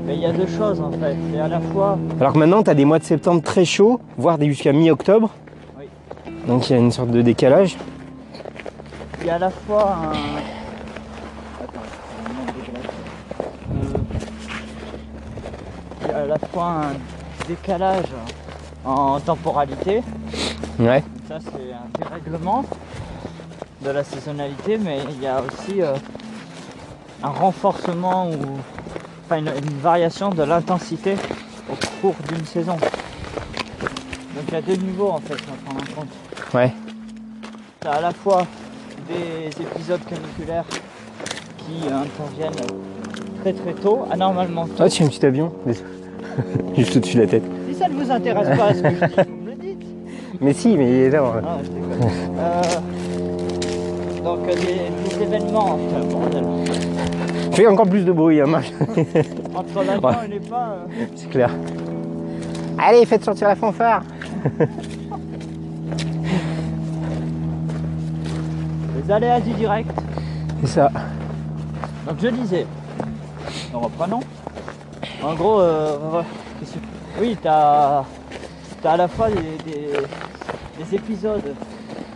Mais 0.05 0.15
il 0.15 0.21
y 0.21 0.25
a 0.25 0.31
deux 0.31 0.47
choses 0.47 0.79
en 0.79 0.91
fait. 0.91 1.15
C'est 1.33 1.39
à 1.39 1.47
la 1.47 1.59
fois. 1.59 1.97
Alors 2.19 2.33
que 2.33 2.37
maintenant, 2.37 2.63
tu 2.63 2.69
as 2.69 2.73
des 2.73 2.85
mois 2.85 2.99
de 2.99 3.03
septembre 3.03 3.41
très 3.41 3.65
chauds, 3.65 3.99
voire 4.17 4.41
jusqu'à 4.41 4.71
mi-octobre. 4.71 5.31
Oui. 5.77 5.85
Donc 6.47 6.69
il 6.69 6.73
y 6.73 6.75
a 6.75 6.79
une 6.79 6.91
sorte 6.91 7.11
de 7.11 7.21
décalage. 7.21 7.77
Il 9.21 9.27
y 9.27 9.29
a 9.29 9.35
à 9.35 9.39
la 9.39 9.49
fois 9.49 9.97
un. 10.01 10.15
Euh, 10.15 10.39
Il 16.03 16.07
y 16.07 16.11
a 16.11 16.17
à 16.17 16.25
la 16.25 16.39
fois 16.39 16.65
un 16.65 17.47
décalage 17.47 18.05
en 18.85 19.19
temporalité. 19.19 20.01
Ouais. 20.79 21.03
Ça, 21.27 21.39
c'est 21.41 21.73
un 21.73 21.89
dérèglement 21.99 22.63
de 23.83 23.89
la 23.91 24.03
saisonnalité, 24.03 24.77
mais 24.77 24.99
il 25.09 25.21
y 25.23 25.27
a 25.27 25.41
aussi 25.41 25.81
euh, 25.81 25.93
un 27.23 27.29
renforcement 27.29 28.27
ou 28.29 28.35
enfin 29.25 29.37
une, 29.39 29.47
une 29.49 29.77
variation 29.81 30.29
de 30.29 30.43
l'intensité 30.43 31.15
au 31.69 31.75
cours 32.01 32.15
d'une 32.29 32.45
saison. 32.45 32.77
Donc 32.77 34.43
il 34.49 34.53
y 34.53 34.57
a 34.57 34.61
deux 34.61 34.75
niveaux 34.75 35.09
en 35.09 35.19
fait 35.19 35.33
à 35.35 35.65
prendre 35.65 35.81
en 35.81 35.95
compte. 36.01 36.53
Ouais. 36.53 36.73
Tu 37.81 37.87
as 37.87 37.91
à 37.91 38.01
la 38.01 38.11
fois 38.11 38.45
des 39.07 39.47
épisodes 39.61 40.01
caniculaires 40.09 40.65
qui 41.59 41.87
euh, 41.87 42.01
interviennent 42.01 42.67
très 43.41 43.53
très 43.53 43.73
tôt, 43.73 44.05
anormalement 44.11 44.65
tôt. 44.65 44.73
Ah, 44.79 44.89
tu 44.89 45.03
as 45.03 45.05
un 45.05 45.09
petit 45.09 45.25
avion 45.25 45.53
Juste 46.75 46.97
au-dessus 46.97 47.15
de 47.17 47.21
la 47.21 47.27
tête. 47.27 47.43
Si 47.69 47.75
ça 47.75 47.87
ne 47.87 47.93
vous 47.93 48.11
intéresse 48.11 48.57
pas 48.57 48.73
ce 48.73 48.81
que 48.81 48.89
je 48.89 49.05
dis, 49.05 49.29
vous 49.29 49.35
me 49.43 49.49
le 49.51 49.55
dites. 49.55 49.85
Mais 50.41 50.53
si, 50.53 50.75
mais 50.77 50.89
il 50.89 50.95
est 51.03 51.09
là. 51.09 51.23
ouais. 51.23 51.41
Ah, 51.43 51.57
je. 51.63 51.69
Euh, 52.39 52.61
donc 54.27 54.39
euh, 54.49 54.55
des, 54.55 55.09
des 55.17 55.23
événements. 55.23 55.77
Fais 57.53 57.67
encore 57.67 57.87
plus 57.87 58.03
de 58.05 58.11
bruit, 58.11 58.41
hein. 58.41 58.45
Entre 59.55 59.83
l'avion 59.83 60.07
Ouais. 60.09 60.25
et 60.25 60.27
les 60.27 60.39
pas, 60.39 60.69
euh, 60.73 61.05
C'est 61.15 61.29
clair. 61.29 61.49
Allez, 62.77 63.05
faites 63.05 63.23
sortir 63.23 63.47
la 63.47 63.55
fanfare. 63.55 64.03
les 68.95 69.11
aléas 69.11 69.39
du 69.41 69.51
direct. 69.53 69.89
C'est 70.61 70.67
ça. 70.67 70.91
Donc 72.07 72.17
je 72.21 72.27
disais, 72.27 72.65
en 73.73 73.79
reprenons. 73.79 74.19
En 75.23 75.33
gros, 75.33 75.59
euh, 75.61 75.97
oui, 77.19 77.37
tu 77.41 77.47
as, 77.47 78.03
à 78.85 78.97
la 78.97 79.07
fois 79.07 79.29
des, 79.29 79.71
des- 79.71 79.91
des 80.83 80.95
épisodes, 80.95 81.55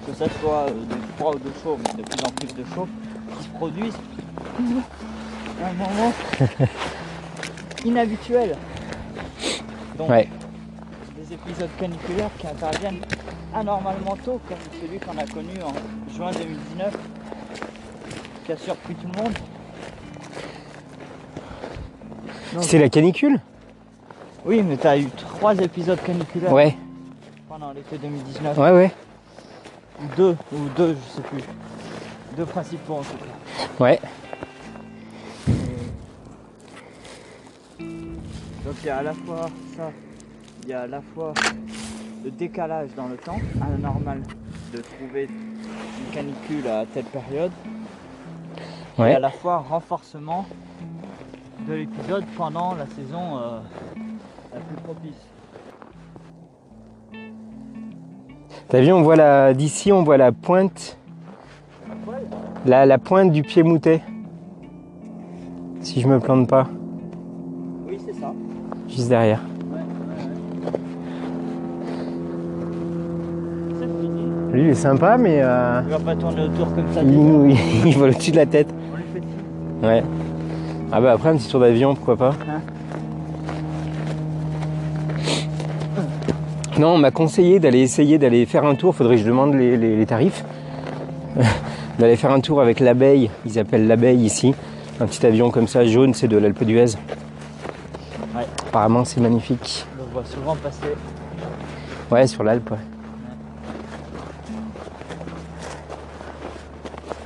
que 0.05 0.13
ce 0.13 0.25
soit 0.39 0.65
euh, 0.67 0.69
de 0.69 0.95
froid 1.21 1.35
ou 1.35 1.39
de 1.39 1.51
chaud, 1.63 1.77
mais 1.77 2.01
de 2.03 2.07
plus 2.09 2.23
en 2.25 2.29
plus 2.31 2.55
de 2.55 2.63
chaud, 2.73 2.87
qui 3.37 3.43
se 3.43 3.49
produisent 3.49 3.97
à 5.63 5.67
un 5.69 5.73
moment 5.73 6.13
inhabituel. 7.85 8.55
Donc, 9.97 10.09
Ouais. 10.09 10.27
des 11.17 11.33
épisodes 11.33 11.69
caniculaires 11.79 12.31
qui 12.39 12.47
interviennent 12.47 13.01
anormalement 13.53 14.17
tôt, 14.25 14.39
comme 14.47 14.57
celui 14.81 14.97
qu'on 14.99 15.17
a 15.17 15.25
connu 15.27 15.61
en 15.63 16.11
juin 16.15 16.31
2019, 16.31 16.97
qui 18.45 18.51
a 18.51 18.57
surpris 18.57 18.95
tout 18.95 19.07
le 19.15 19.21
monde. 19.23 19.33
C'est 22.61 22.79
la 22.79 22.89
canicule? 22.89 23.39
Oui, 24.45 24.63
mais 24.63 24.75
tu 24.77 24.87
as 24.87 24.97
eu 24.97 25.05
trois 25.11 25.55
épisodes 25.57 26.01
caniculaires 26.01 26.51
Ouais. 26.51 26.75
pendant 27.47 27.71
l'été 27.71 27.97
2019. 27.99 28.57
Ouais, 28.57 28.71
ouais. 28.71 28.91
Deux, 30.17 30.35
ou 30.51 30.57
deux, 30.75 30.95
je 30.95 31.15
sais 31.17 31.21
plus. 31.21 31.43
Deux 32.35 32.45
principaux 32.45 32.95
en 32.95 33.01
tout 33.01 33.17
cas. 33.17 33.83
Ouais. 33.83 33.99
Donc 37.79 38.75
il 38.81 38.85
y 38.85 38.89
a 38.89 38.97
à 38.97 39.03
la 39.03 39.13
fois 39.13 39.47
ça, 39.75 39.91
il 40.63 40.69
y 40.69 40.73
a 40.73 40.81
à 40.81 40.87
la 40.87 41.01
fois 41.01 41.33
le 42.23 42.31
décalage 42.31 42.89
dans 42.95 43.07
le 43.07 43.17
temps, 43.17 43.39
anormal 43.61 44.21
de 44.73 44.77
trouver 44.81 45.27
une 45.27 46.13
canicule 46.13 46.67
à 46.67 46.85
telle 46.85 47.05
période, 47.05 47.51
et 48.97 49.01
Ouais. 49.01 49.15
à 49.15 49.19
la 49.19 49.29
fois 49.31 49.57
renforcement 49.59 50.45
de 51.67 51.73
l'épisode 51.73 52.25
pendant 52.37 52.75
la 52.75 52.85
saison 52.87 53.37
euh, 53.37 53.59
la 54.53 54.59
plus 54.59 54.75
propice. 54.83 55.15
T'as 58.71 58.79
vu, 58.79 58.91
on 58.93 59.01
voit 59.01 59.17
la 59.17 59.53
d'ici, 59.53 59.91
on 59.91 60.01
voit 60.03 60.15
la 60.15 60.31
pointe, 60.31 60.97
la, 62.65 62.85
la 62.85 62.97
pointe 62.97 63.31
du 63.33 63.43
pied 63.43 63.63
moutet. 63.63 64.01
Si 65.81 65.99
je 65.99 66.07
me 66.07 66.19
plante 66.19 66.47
pas, 66.47 66.67
Oui, 67.87 67.97
c'est 68.05 68.13
ça. 68.13 68.31
juste 68.87 69.09
derrière. 69.09 69.41
Lui, 74.53 74.61
il 74.63 74.67
est 74.69 74.73
sympa, 74.73 75.17
mais 75.17 75.39
euh, 75.41 75.81
Il 75.85 75.91
va 75.91 75.99
pas 75.99 76.15
tourner 76.15 76.43
autour 76.43 76.73
comme 76.73 76.91
ça. 76.93 77.01
il, 77.03 77.57
il 77.85 77.93
vole 77.97 78.11
au-dessus 78.11 78.31
de 78.31 78.35
la 78.37 78.45
tête. 78.45 78.67
On 78.93 78.95
lui 78.97 79.03
fait. 79.81 79.87
Ouais. 79.87 80.03
Ah 80.93 80.99
bah 81.01 81.11
après 81.13 81.29
un 81.29 81.35
petit 81.37 81.49
tour 81.49 81.59
d'avion, 81.59 81.93
pourquoi 81.95 82.15
pas. 82.17 82.29
Hein 82.49 82.60
non, 86.81 86.95
on 86.95 86.97
m'a 86.97 87.11
conseillé 87.11 87.59
d'aller 87.59 87.79
essayer 87.81 88.17
d'aller 88.17 88.45
faire 88.45 88.65
un 88.65 88.73
tour, 88.75 88.95
faudrait 88.95 89.15
que 89.15 89.21
je 89.21 89.27
demande 89.27 89.53
les, 89.53 89.77
les- 89.77 89.95
les 89.95 90.05
tarifs. 90.05 90.43
d'aller 91.99 92.15
faire 92.15 92.31
un 92.31 92.39
tour 92.39 92.59
avec 92.61 92.79
l'abeille, 92.79 93.29
ils 93.45 93.59
appellent 93.59 93.87
l'abeille 93.87 94.21
ici. 94.25 94.55
Un 94.99 95.05
petit 95.05 95.25
avion 95.25 95.51
comme 95.51 95.67
ça, 95.67 95.85
jaune, 95.85 96.13
c'est 96.13 96.27
de 96.27 96.37
l'Alpe 96.37 96.63
d'Huez. 96.63 96.95
Ouais. 98.35 98.45
Apparemment 98.67 99.05
c'est 99.05 99.21
magnifique. 99.21 99.85
On 99.99 100.03
le 100.05 100.11
voit 100.11 100.25
souvent 100.25 100.55
passer. 100.55 100.87
Ouais, 102.09 102.25
sur 102.27 102.43
l'Alpe. 102.43 102.71
ouais. 102.71 102.77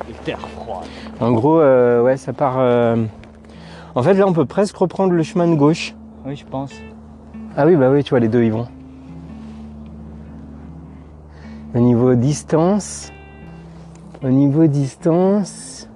Les 0.08 0.14
terres 0.26 0.40
froides. 0.56 0.86
En 1.20 1.32
gros, 1.32 1.60
euh, 1.62 2.02
ouais, 2.04 2.18
ça 2.18 2.34
part. 2.34 2.56
euh, 2.60 2.98
En 3.96 4.04
fait, 4.04 4.14
là, 4.16 4.26
on 4.28 4.34
peut 4.34 4.46
presque 4.46 4.76
reprendre 4.76 5.14
le 5.14 5.24
chemin 5.24 5.48
de 5.48 5.56
gauche. 5.56 5.94
Oui, 6.26 6.36
je 6.36 6.46
pense. 6.46 6.72
Ah 7.56 7.66
oui, 7.66 7.76
bah 7.78 7.90
oui, 7.90 8.04
tu 8.04 8.10
vois, 8.10 8.20
les 8.20 8.28
deux 8.28 8.44
y 8.44 8.50
vont. 8.50 8.68
Au 11.76 11.80
niveau 11.80 12.16
distance, 12.16 13.12
au 14.24 14.30
niveau 14.30 14.66
distance, 14.68 15.90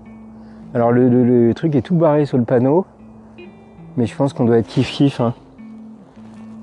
alors 0.74 0.92
le, 0.92 1.08
le- 1.10 1.48
le 1.48 1.54
truc 1.54 1.74
est 1.76 1.82
tout 1.82 1.96
barré 1.96 2.26
sur 2.26 2.38
le 2.38 2.44
panneau, 2.44 2.86
mais 3.96 4.06
je 4.06 4.16
pense 4.16 4.34
qu'on 4.34 4.46
doit 4.46 4.58
être 4.58 4.68
kiff 4.68 4.92
kiff. 4.92 5.22
hein. 5.22 5.34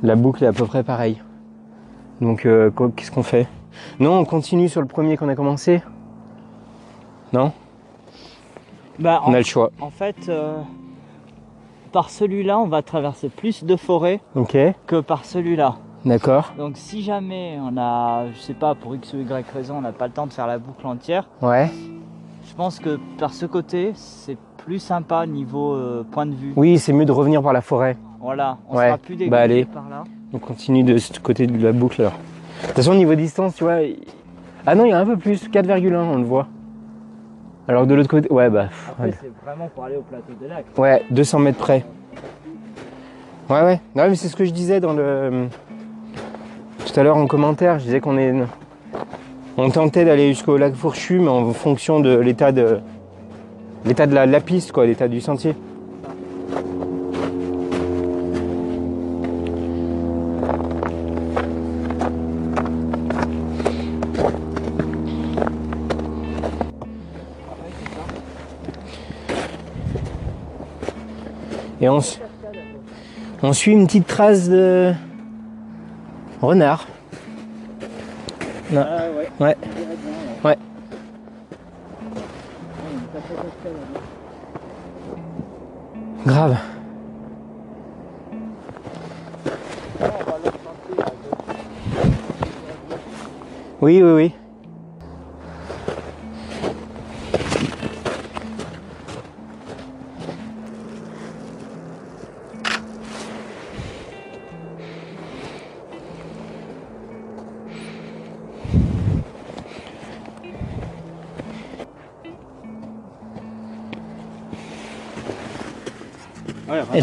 La 0.03 0.17
boucle 0.17 0.45
est 0.45 0.47
à 0.47 0.53
peu 0.53 0.67
près 0.67 0.83
pareille. 0.85 1.23
Donc, 2.21 2.45
euh, 2.47 2.71
qu'est-ce 2.95 3.11
qu'on 3.11 3.23
fait? 3.23 3.47
Non, 4.01 4.19
on 4.19 4.25
continue 4.25 4.69
sur 4.69 4.81
le 4.83 4.87
premier 4.87 5.17
qu'on 5.17 5.29
a 5.29 5.35
commencé. 5.35 5.83
Non? 7.33 7.53
Bah, 8.99 9.23
On 9.25 9.31
en, 9.31 9.35
a 9.35 9.39
le 9.39 9.45
choix. 9.45 9.71
en 9.81 9.91
fait, 9.91 10.29
euh, 10.29 10.61
par 11.93 12.11
celui-là, 12.11 12.59
on 12.59 12.67
va 12.67 12.83
traverser 12.83 13.29
plus 13.31 13.65
de 13.65 13.77
forêt 13.77 14.21
Ok, 14.35 14.57
que 14.87 15.01
par 15.01 15.25
celui-là. 15.25 15.77
D'accord. 16.07 16.55
Donc, 16.57 16.73
si 16.77 17.03
jamais 17.03 17.59
on 17.61 17.77
a, 17.77 18.27
je 18.33 18.39
sais 18.41 18.55
pas, 18.55 18.75
pour 18.75 18.95
X 18.95 19.13
ou 19.13 19.19
Y 19.19 19.45
raison, 19.53 19.77
on 19.79 19.81
n'a 19.83 19.93
pas 19.93 20.07
le 20.07 20.13
temps 20.13 20.27
de 20.27 20.33
faire 20.33 20.47
la 20.47 20.59
boucle 20.59 20.87
entière, 20.87 21.29
Ouais. 21.43 21.71
je 22.49 22.55
pense 22.55 22.79
que 22.79 22.99
par 23.19 23.35
ce 23.35 23.45
côté, 23.47 23.93
c'est 23.95 24.39
plus 24.59 24.79
sympa 24.79 25.27
niveau 25.27 25.75
euh, 25.75 26.05
point 26.11 26.27
de 26.27 26.35
vue. 26.35 26.53
Oui, 26.57 26.79
c'est 26.79 26.93
mieux 26.93 27.05
de 27.05 27.13
revenir 27.13 27.43
par 27.43 27.53
la 27.53 27.61
forêt. 27.61 27.97
Voilà, 28.21 28.57
on 28.69 28.77
Ouais, 28.77 28.87
sera 28.87 28.99
plus 28.99 29.15
bah 29.15 29.19
dégoûté 29.19 29.37
allez. 29.37 29.65
par 29.67 29.89
là. 29.89 30.05
On 30.33 30.39
continue 30.39 30.83
de 30.83 30.97
ce 30.99 31.19
côté 31.21 31.47
de 31.47 31.63
la 31.63 31.73
boucle 31.73 32.01
alors. 32.01 32.15
De 32.63 32.67
toute 32.69 32.77
façon, 32.77 32.95
niveau 32.95 33.15
distance, 33.15 33.55
tu 33.55 33.65
vois. 33.65 33.77
Ah 34.67 34.75
non, 34.75 34.85
il 34.87 34.91
y 34.91 34.93
a 34.93 34.99
un 34.99 35.05
peu 35.07 35.17
plus, 35.17 35.49
4,1, 35.49 35.95
on 35.95 36.17
le 36.17 36.25
voit. 36.25 36.49
Alors 37.69 37.83
que 37.83 37.89
de 37.89 37.95
l'autre 37.95 38.09
côté, 38.09 38.33
ouais, 38.33 38.49
bah. 38.51 38.69
Après, 38.91 39.13
c'est 39.13 39.31
vraiment 39.45 39.69
pour 39.75 39.85
aller 39.85 39.97
au 39.97 40.03
plateau 40.03 40.33
des 40.41 40.49
lacs. 40.49 40.67
Ouais, 40.79 41.05
200 41.11 41.39
mètres 41.41 41.59
près. 41.59 41.85
Ouais, 43.49 43.63
ouais. 43.63 43.81
Non, 43.95 44.09
mais 44.09 44.15
c'est 44.17 44.29
ce 44.29 44.35
que 44.37 44.45
je 44.45 44.51
disais 44.53 44.81
dans 44.81 44.93
le. 44.93 45.49
Tout 46.87 47.01
à 47.01 47.03
l'heure 47.03 47.17
en 47.17 47.27
commentaire, 47.27 47.81
je 47.81 47.85
disais 47.85 48.01
qu'on 48.01 48.17
est. 48.17 48.33
On 49.57 49.71
tentait 49.71 50.05
d'aller 50.05 50.29
jusqu'au 50.29 50.57
lac 50.57 50.75
Fourchu, 50.75 51.19
mais 51.19 51.29
en 51.29 51.53
fonction 51.53 51.99
de 51.99 52.17
l'état 52.17 52.53
de. 52.53 52.79
L'état 53.85 54.07
de 54.07 54.15
la, 54.15 54.41
piste, 54.41 54.73
quoi, 54.73 54.87
l'état 54.87 55.09
du 55.09 55.21
sentier. 55.21 55.55
Et 71.81 71.89
on 71.89 73.53
suit 73.53 73.73
une 73.73 73.87
petite 73.87 74.07
trace 74.07 74.49
de 74.49 74.93
Renard. 76.43 76.87
Non. 78.71 78.85
Ah 78.87 79.03
ouais. 79.17 79.29
Ouais. 79.41 79.57
ouais. 80.45 80.59
Grave. 86.27 86.57
Oui, 93.81 94.03
oui, 94.03 94.13
oui. 94.13 94.35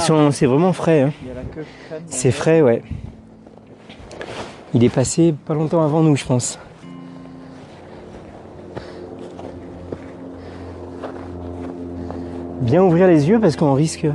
Sont, 0.03 0.31
c'est 0.31 0.45
vraiment 0.45 0.73
frais. 0.73 1.01
hein. 1.01 1.11
C'est 2.07 2.31
frais, 2.31 2.61
ouais. 2.61 2.81
Il 4.73 4.83
est 4.83 4.89
passé 4.93 5.33
pas 5.45 5.53
longtemps 5.53 5.83
avant 5.83 6.01
nous, 6.01 6.15
je 6.15 6.25
pense. 6.25 6.59
Bien 12.61 12.81
ouvrir 12.83 13.07
les 13.07 13.29
yeux 13.29 13.39
parce 13.39 13.55
qu'on 13.55 13.73
risque. 13.73 14.07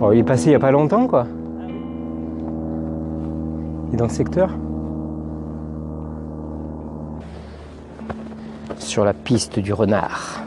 Oh, 0.00 0.12
il 0.12 0.18
est 0.20 0.24
passé 0.24 0.50
il 0.50 0.52
y 0.52 0.54
a 0.54 0.58
pas 0.60 0.70
longtemps, 0.70 1.06
quoi. 1.06 1.26
Il 3.88 3.94
est 3.94 3.96
dans 3.96 4.04
le 4.06 4.10
secteur. 4.10 4.50
Sur 8.78 9.04
la 9.04 9.12
piste 9.12 9.58
du 9.58 9.72
renard. 9.72 10.45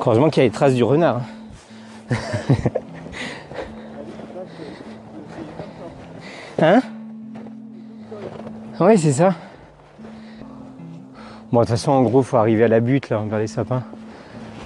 Heureusement 0.00 0.30
qu'il 0.30 0.42
y 0.42 0.46
a 0.46 0.48
les 0.48 0.52
traces 0.54 0.72
du 0.74 0.82
renard. 0.84 1.20
hein 6.62 6.80
Ouais, 8.80 8.96
c'est 8.96 9.12
ça. 9.12 9.34
Bon, 11.52 11.60
de 11.60 11.64
toute 11.64 11.70
façon, 11.70 11.92
en 11.92 12.02
gros, 12.02 12.22
faut 12.22 12.38
arriver 12.38 12.64
à 12.64 12.68
la 12.68 12.80
butte, 12.80 13.10
là, 13.10 13.22
vers 13.28 13.38
les 13.38 13.48
sapins. 13.48 13.82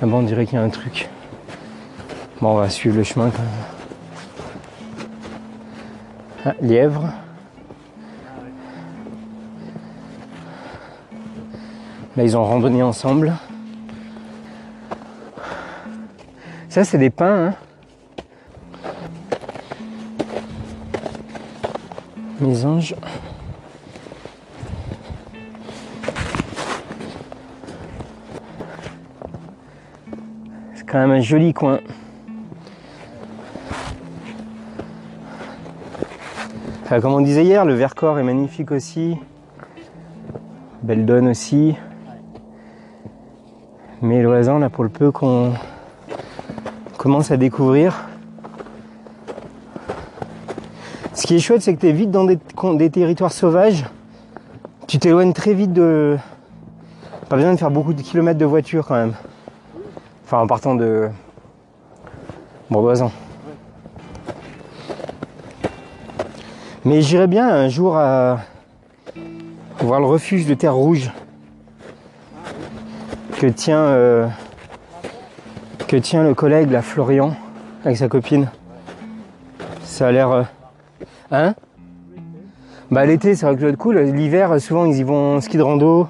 Là-bas, 0.01 0.17
on 0.17 0.23
dirait 0.23 0.47
qu'il 0.47 0.55
y 0.55 0.59
a 0.59 0.63
un 0.63 0.69
truc. 0.69 1.09
Bon, 2.41 2.51
on 2.51 2.57
va 2.59 2.69
suivre 2.69 2.97
le 2.97 3.03
chemin 3.03 3.31
quand 3.31 3.43
même. 3.43 3.49
Ah, 6.45 6.55
lièvre. 6.61 7.13
Là, 12.17 12.23
ils 12.23 12.37
ont 12.37 12.45
randonné 12.45 12.83
ensemble. 12.83 13.33
Ça, 16.73 16.85
c'est 16.85 16.97
des 16.97 17.11
pins. 17.11 17.49
Hein. 17.49 17.55
Mes 22.41 22.65
anges. 22.65 22.95
C'est 30.75 30.87
quand 30.87 30.97
même 30.97 31.11
un 31.11 31.21
joli 31.21 31.53
coin. 31.53 31.81
Enfin, 36.85 37.03
comme 37.03 37.13
on 37.13 37.21
disait 37.21 37.45
hier, 37.45 37.67
le 37.67 37.75
Vercors 37.75 38.19
est 38.19 38.23
magnifique 38.23 38.71
aussi. 38.71 39.19
Belle 40.83 41.05
donne 41.05 41.29
aussi. 41.29 41.77
Mais 44.01 44.23
l'Oisan, 44.23 44.59
là, 44.59 44.71
pour 44.71 44.85
le 44.85 44.91
peu 44.91 45.13
qu'on 45.13 45.53
commence 47.03 47.33
à 47.33 47.37
découvrir. 47.37 48.07
Ce 51.15 51.27
qui 51.27 51.35
est 51.35 51.41
chouette, 51.41 51.61
c'est 51.61 51.75
que 51.75 51.81
tu 51.81 51.89
es 51.89 51.93
vite 51.93 52.13
dans 52.13 52.23
des, 52.23 52.91
territoires 52.91 53.33
sauvages. 53.33 53.85
Tu 54.87 55.01
t'éloignes 55.01 55.33
très 55.33 55.53
vite 55.53 55.73
de. 55.73 56.17
Pas 57.29 57.35
besoin 57.35 57.55
de 57.55 57.59
faire 57.59 57.73
beaucoup 57.73 57.93
de 57.93 58.03
kilomètres 58.03 58.39
de 58.39 58.45
voiture 58.45 58.87
quand 58.87 58.95
même. 58.95 59.15
Enfin, 60.25 60.39
en 60.39 60.47
partant 60.47 60.77
de. 60.77 61.09
Bourdoisan. 62.71 63.11
Mais 66.85 67.03
j'irais 67.03 67.27
bien 67.27 67.49
un 67.49 67.69
jour 67.69 67.97
à 67.97 68.39
voir 69.81 69.99
le 69.99 70.07
refuge 70.07 70.47
de 70.47 70.55
Terre 70.55 70.77
Rouge 70.77 71.11
que 73.41 73.49
tient 73.49 73.79
euh, 73.79 74.29
que 75.93 75.99
tient 75.99 76.23
le 76.23 76.33
collègue 76.33 76.71
là 76.71 76.81
Florian 76.81 77.37
avec 77.85 77.99
sa 77.99 78.09
copine. 78.09 78.49
Ça 79.85 80.09
a 80.09 80.11
l'air 80.13 80.31
euh, 80.31 80.43
hein? 81.31 81.55
Bah 82.91 83.05
l'été 83.05 83.35
c'est 83.35 83.45
vrai 83.45 83.55
que 83.57 83.61
ça 83.61 83.67
doit 83.67 83.73
être 83.75 83.77
cool. 83.77 83.99
L'hiver 83.99 84.59
souvent 84.59 84.87
ils 84.87 84.97
y 84.97 85.03
vont 85.03 85.37
en 85.37 85.41
ski 85.43 85.59
de 85.59 85.63
rando 85.63 86.09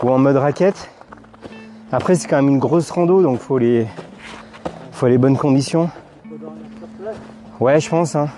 ou 0.00 0.10
en 0.10 0.18
mode 0.18 0.36
raquette. 0.36 0.90
Après 1.90 2.14
c'est 2.14 2.28
quand 2.28 2.36
même 2.36 2.48
une 2.48 2.60
grosse 2.60 2.88
rando 2.92 3.20
donc 3.20 3.40
faut 3.40 3.58
les 3.58 3.88
faut 4.92 5.08
les 5.08 5.18
bonnes 5.18 5.36
conditions. 5.36 5.90
Ouais 7.58 7.80
je 7.80 7.90
pense 7.90 8.14
hein. 8.14 8.28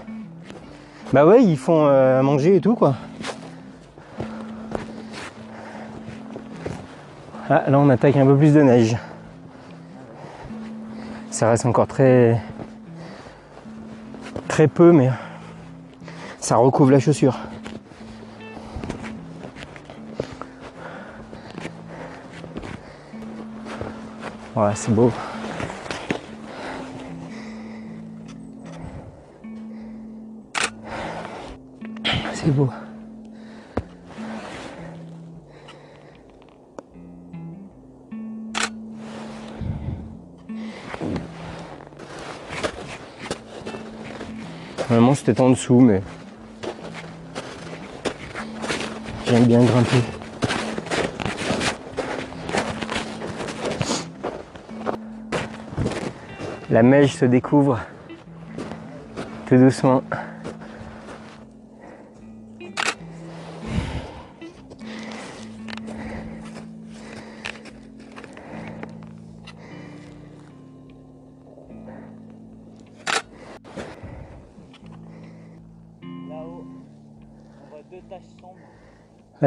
Bah 1.13 1.27
ouais 1.27 1.45
ils 1.45 1.59
font 1.59 1.85
euh, 1.87 2.23
manger 2.23 2.57
et 2.57 2.61
tout 2.63 2.77
quoi. 2.77 2.95
Ah, 7.51 7.65
là 7.69 7.79
on 7.79 7.91
attaque 7.91 8.17
un 8.17 8.25
peu 8.25 8.39
plus 8.39 8.55
de 8.55 8.63
neige. 8.63 8.97
Ça 11.37 11.51
reste 11.51 11.67
encore 11.67 11.87
très 11.87 12.41
très 14.49 14.69
peu 14.69 14.91
mais 14.91 15.11
ça 16.41 16.57
recouvre 16.57 16.91
la 16.93 16.99
chaussure. 16.99 17.37
Voilà, 24.55 24.75
c'est 24.75 24.91
beau. 24.95 25.13
Normalement 44.97 45.15
c'était 45.15 45.39
en 45.43 45.51
dessous 45.51 45.79
mais 45.79 46.01
j'aime 49.27 49.45
bien 49.45 49.63
grimper. 49.63 50.03
La 56.71 56.83
neige 56.83 57.15
se 57.15 57.27
découvre 57.27 57.79
tout 59.47 59.59
doucement. 59.59 60.03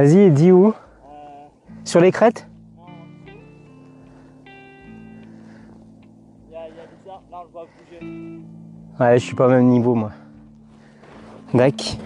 Vas-y, 0.02 0.32
dis 0.32 0.50
où? 0.50 0.74
Sur 1.84 2.00
les 2.00 2.14
crêtes? 2.14 2.48
Ouais, 8.98 9.20
je 9.20 9.26
suis 9.26 9.36
pas 9.36 9.48
au 9.48 9.50
même 9.50 9.68
niveau 9.68 9.96
moi. 9.96 10.12
Dac. 11.54 11.98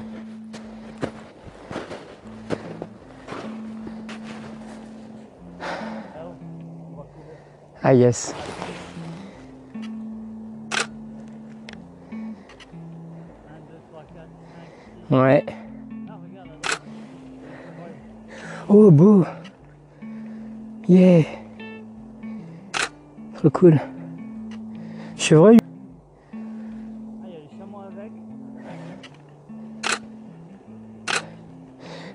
Ah 7.83 7.93
yes. 7.93 8.33
1, 12.11 12.15
2, 12.17 12.23
3, 13.91 14.01
4, 14.01 14.27
5, 14.55 15.09
6. 15.09 15.15
Ouais. 15.15 15.42
Oh, 18.75 18.89
beau. 18.89 19.23
Yeah. 20.89 21.25
Trop 23.35 23.51
cool. 23.51 23.79
Chevreuil. 25.15 25.59
Ah, 25.61 26.37
il 27.27 27.33
y 27.33 27.35
a 27.35 27.59
chamois 27.59 27.85
avec. 27.85 28.11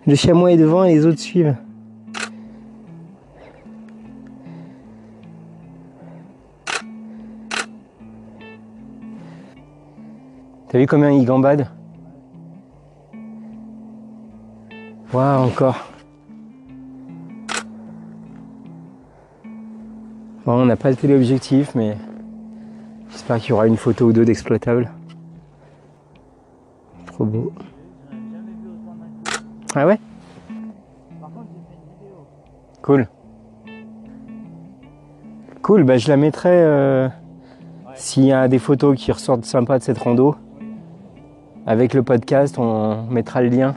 Le 0.05 0.15
chamois 0.17 0.51
est 0.51 0.57
devant 0.57 0.83
et 0.83 0.95
les 0.95 1.07
autres 1.07 1.21
suivent. 1.21 1.55
T'as 10.67 10.79
vu 10.79 10.89
combien 10.89 11.13
il 11.13 11.25
gambade? 11.25 11.69
Waouh, 15.13 15.47
encore. 15.47 15.77
On 20.51 20.65
n'a 20.65 20.77
pas 20.77 20.89
le 20.89 20.97
téléobjectif, 20.97 21.75
mais 21.75 21.95
j'espère 23.11 23.37
qu'il 23.37 23.51
y 23.51 23.53
aura 23.53 23.67
une 23.67 23.77
photo 23.77 24.07
ou 24.07 24.13
deux 24.15 24.25
d'exploitable. 24.25 24.91
Trop 27.05 27.27
beau. 27.27 27.53
Ah 29.75 29.87
ouais? 29.87 30.01
Cool. 32.81 33.09
Cool, 35.61 35.85
bah 35.85 35.99
je 35.99 36.09
la 36.09 36.17
mettrai 36.17 36.49
euh, 36.51 37.09
s'il 37.95 38.25
y 38.25 38.33
a 38.33 38.49
des 38.49 38.59
photos 38.59 38.97
qui 38.97 39.13
ressortent 39.13 39.45
sympas 39.45 39.79
de 39.79 39.85
cette 39.85 39.99
rando. 39.99 40.35
Avec 41.67 41.93
le 41.93 42.03
podcast, 42.03 42.59
on 42.59 43.03
mettra 43.11 43.43
le 43.43 43.51
lien. 43.51 43.75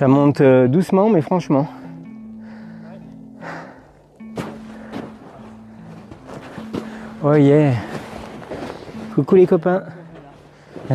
Ça 0.00 0.08
monte 0.08 0.40
euh, 0.40 0.66
doucement, 0.66 1.10
mais 1.10 1.20
franchement. 1.20 1.68
Oh 7.22 7.34
yeah. 7.34 7.74
Coucou 9.14 9.34
les 9.34 9.46
copains. 9.46 9.82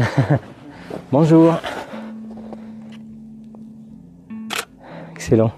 Bonjour. 1.12 1.54
Excellent. 5.12 5.52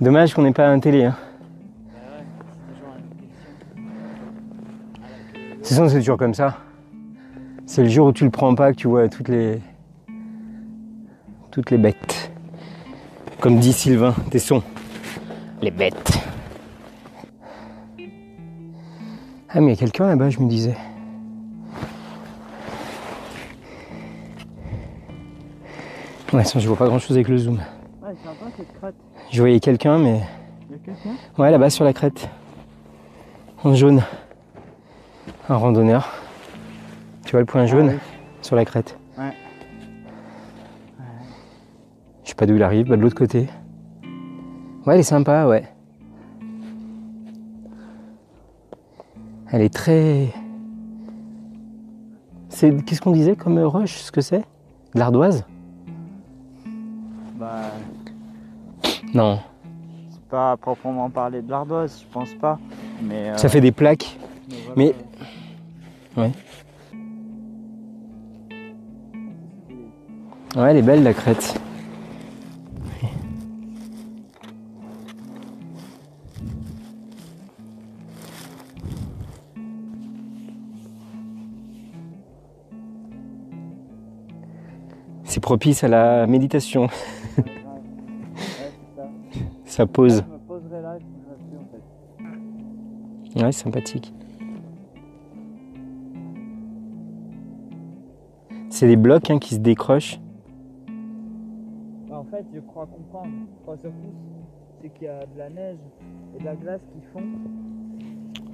Dommage 0.00 0.32
qu'on 0.32 0.42
n'ait 0.42 0.52
pas 0.52 0.68
un 0.68 0.78
télé. 0.78 1.06
Hein. 1.06 1.16
De 5.34 5.66
toute 5.66 5.88
c'est 5.88 5.98
toujours 5.98 6.18
comme 6.18 6.34
ça. 6.34 6.58
C'est 7.66 7.82
le 7.82 7.88
jour 7.88 8.06
où 8.06 8.12
tu 8.12 8.22
le 8.22 8.30
prends 8.30 8.54
pas 8.54 8.70
que 8.70 8.76
tu 8.76 8.86
vois 8.86 9.08
toutes 9.08 9.28
les 9.28 9.60
toutes 11.52 11.70
les 11.70 11.78
bêtes. 11.78 12.32
Comme 13.40 13.58
dit 13.58 13.72
Sylvain 13.72 14.14
Tesson. 14.30 14.62
Les 15.60 15.70
bêtes. 15.70 16.18
Ah 19.50 19.60
mais 19.60 19.66
il 19.66 19.70
y 19.70 19.72
a 19.72 19.76
quelqu'un 19.76 20.06
là-bas, 20.08 20.30
je 20.30 20.40
me 20.40 20.48
disais. 20.48 20.74
Ouais, 26.32 26.44
sinon 26.44 26.62
je 26.62 26.68
vois 26.68 26.76
pas 26.78 26.86
grand 26.86 26.98
chose 26.98 27.16
avec 27.16 27.28
le 27.28 27.36
zoom. 27.36 27.56
Ouais, 28.02 28.14
c'est 28.16 28.24
sympa 28.28 28.46
cette 28.56 28.72
crête. 28.78 28.94
Je 29.30 29.40
voyais 29.40 29.60
quelqu'un 29.60 29.98
mais. 29.98 30.22
Il 30.70 30.72
y 30.72 30.74
a 30.74 30.78
quelqu'un? 30.84 31.10
Ouais 31.36 31.50
là-bas 31.50 31.68
sur 31.68 31.84
la 31.84 31.92
crête. 31.92 32.28
En 33.62 33.74
jaune. 33.74 34.02
Un 35.50 35.56
randonneur. 35.56 36.08
Tu 37.26 37.32
vois 37.32 37.40
le 37.40 37.46
point 37.46 37.66
jaune 37.66 37.90
Ah 37.90 37.92
oui. 37.94 37.98
sur 38.40 38.56
la 38.56 38.64
crête. 38.64 38.96
Pas 42.42 42.46
d'où 42.46 42.56
il 42.56 42.62
arrive, 42.64 42.88
bah 42.88 42.96
de 42.96 43.02
l'autre 43.02 43.14
côté. 43.14 43.46
Ouais, 44.84 44.94
elle 44.94 44.98
est 45.00 45.04
sympa, 45.04 45.46
ouais. 45.46 45.62
Elle 49.52 49.62
est 49.62 49.72
très. 49.72 50.34
C'est 52.48 52.84
qu'est-ce 52.84 53.00
qu'on 53.00 53.12
disait 53.12 53.36
comme 53.36 53.60
roche, 53.60 53.94
ce 53.98 54.10
que 54.10 54.20
c'est? 54.20 54.40
De 54.92 54.98
l'ardoise? 54.98 55.44
Bah, 57.38 57.60
Non. 59.14 59.38
c'est 60.10 60.24
pas 60.28 60.50
à 60.50 60.56
proprement 60.56 61.10
parler 61.10 61.42
de 61.42 61.50
l'ardoise, 61.50 62.02
je 62.04 62.12
pense 62.12 62.34
pas. 62.34 62.58
Mais. 63.04 63.28
euh, 63.30 63.36
Ça 63.36 63.48
fait 63.48 63.60
des 63.60 63.70
plaques. 63.70 64.18
voilà. 64.48 64.72
mais- 64.76 64.94
Ouais. 66.16 66.32
Ouais, 70.56 70.70
elle 70.72 70.78
est 70.78 70.82
belle 70.82 71.04
la 71.04 71.14
crête. 71.14 71.61
C'est 85.32 85.40
propice 85.40 85.82
à 85.82 85.88
la 85.88 86.26
méditation. 86.26 86.88
Ça. 86.88 87.44
Ça 89.64 89.86
pose. 89.86 90.22
Ouais, 93.36 93.50
sympathique. 93.50 94.12
C'est 98.68 98.86
des 98.86 98.96
blocs 98.96 99.30
hein, 99.30 99.38
qui 99.38 99.54
se 99.54 99.60
décrochent. 99.60 100.20
Bah, 102.10 102.18
en 102.18 102.24
fait, 102.24 102.44
je 102.54 102.60
crois 102.60 102.84
comprendre. 102.84 103.32
Trois 103.62 103.78
secousses, 103.78 103.94
c'est 104.82 104.92
qu'il 104.92 105.04
y 105.04 105.08
a 105.08 105.24
de 105.24 105.38
la 105.38 105.48
neige 105.48 105.78
et 106.36 106.40
de 106.40 106.44
la 106.44 106.56
glace 106.56 106.82
qui 106.92 107.00
fond. 107.10 107.22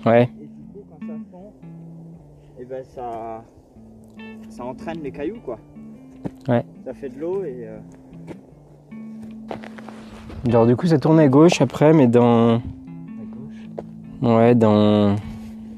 Ouais. 0.08 0.30
Et 0.40 0.46
du 0.46 0.62
coup, 0.72 0.84
quand 0.88 1.04
ça 1.04 1.14
fond, 1.32 1.52
et 2.60 2.64
ben 2.64 2.84
ça, 2.84 3.42
ça 4.48 4.64
entraîne 4.64 5.02
les 5.02 5.10
cailloux 5.10 5.40
quoi. 5.40 5.58
Ouais. 6.48 6.64
Ça 6.86 6.94
fait 6.94 7.08
de 7.10 7.20
l'eau 7.20 7.44
et. 7.44 7.66
euh, 7.66 7.78
Alors 10.48 10.66
du 10.66 10.76
coup 10.76 10.86
ça 10.86 10.98
tourne 10.98 11.20
à 11.20 11.28
gauche 11.28 11.60
après 11.60 11.92
mais 11.92 12.06
dans... 12.06 12.56
à 12.56 12.58
gauche. 12.58 14.30
Ouais 14.34 14.54
dans... 14.54 15.16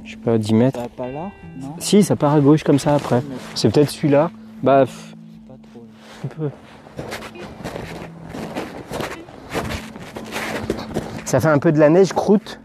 Je 0.04 0.12
sais 0.12 0.16
pas 0.16 0.38
10 0.38 0.54
mètres. 0.54 0.78
Ça 0.78 0.82
va 0.84 0.88
pas 0.88 1.10
là 1.10 1.30
Non? 1.60 1.74
Si 1.78 2.02
ça 2.02 2.16
part 2.16 2.34
à 2.34 2.40
gauche 2.40 2.62
comme 2.64 2.78
ça 2.78 2.94
après. 2.94 3.22
C'est 3.54 3.70
peut-être 3.72 3.90
celui-là. 3.90 4.30
Bah 4.62 4.84
pff, 4.84 5.14
pas 5.48 5.54
trop. 5.72 5.84
un 6.24 6.28
peu. 6.28 6.50
Ça 11.24 11.40
fait 11.40 11.48
un 11.48 11.58
peu 11.58 11.70
de 11.72 11.78
la 11.78 11.88
neige 11.90 12.12
croûte. 12.12 12.60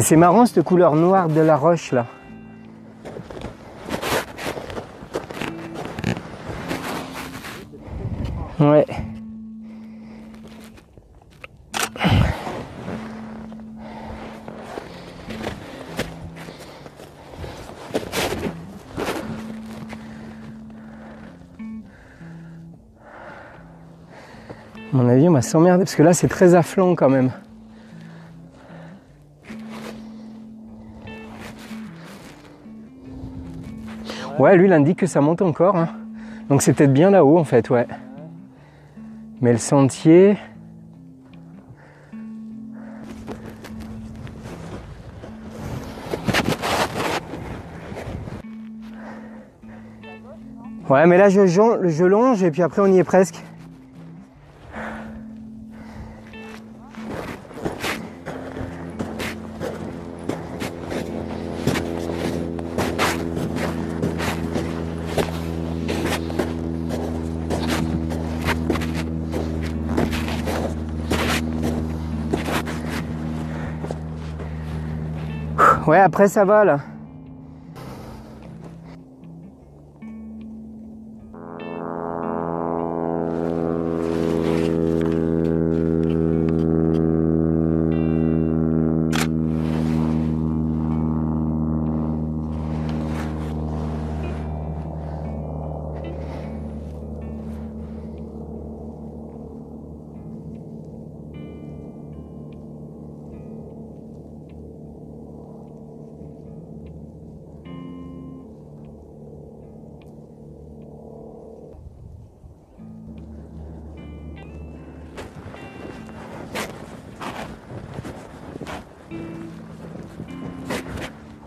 C'est 0.00 0.16
marrant 0.16 0.44
cette 0.44 0.64
couleur 0.64 0.96
noire 0.96 1.28
de 1.28 1.40
la 1.40 1.56
roche 1.56 1.92
là. 1.92 2.06
Ouais. 8.58 8.86
Mon 24.92 25.08
avis, 25.08 25.28
on 25.28 25.32
va 25.32 25.42
s'emmerder 25.42 25.84
parce 25.84 25.94
que 25.94 26.02
là, 26.02 26.14
c'est 26.14 26.26
très 26.26 26.56
à 26.56 26.62
flanc 26.62 26.96
quand 26.96 27.08
même. 27.08 27.30
Ouais, 34.40 34.56
lui, 34.56 34.68
l'indique 34.68 35.00
que 35.00 35.06
ça 35.06 35.20
monte 35.20 35.42
encore. 35.42 35.76
Hein. 35.76 35.90
Donc 36.48 36.62
c'est 36.62 36.72
peut-être 36.72 36.94
bien 36.94 37.10
là-haut 37.10 37.36
en 37.36 37.44
fait, 37.44 37.68
ouais. 37.68 37.86
Mais 39.42 39.52
le 39.52 39.58
sentier. 39.58 40.38
Ouais, 50.88 51.06
mais 51.06 51.18
là 51.18 51.28
je, 51.28 51.46
je 51.46 52.04
longe 52.06 52.42
et 52.42 52.50
puis 52.50 52.62
après 52.62 52.80
on 52.80 52.86
y 52.86 52.98
est 52.98 53.04
presque. 53.04 53.44
Après 76.00 76.28
ça 76.28 76.44
va 76.44 76.64
là. 76.64 76.80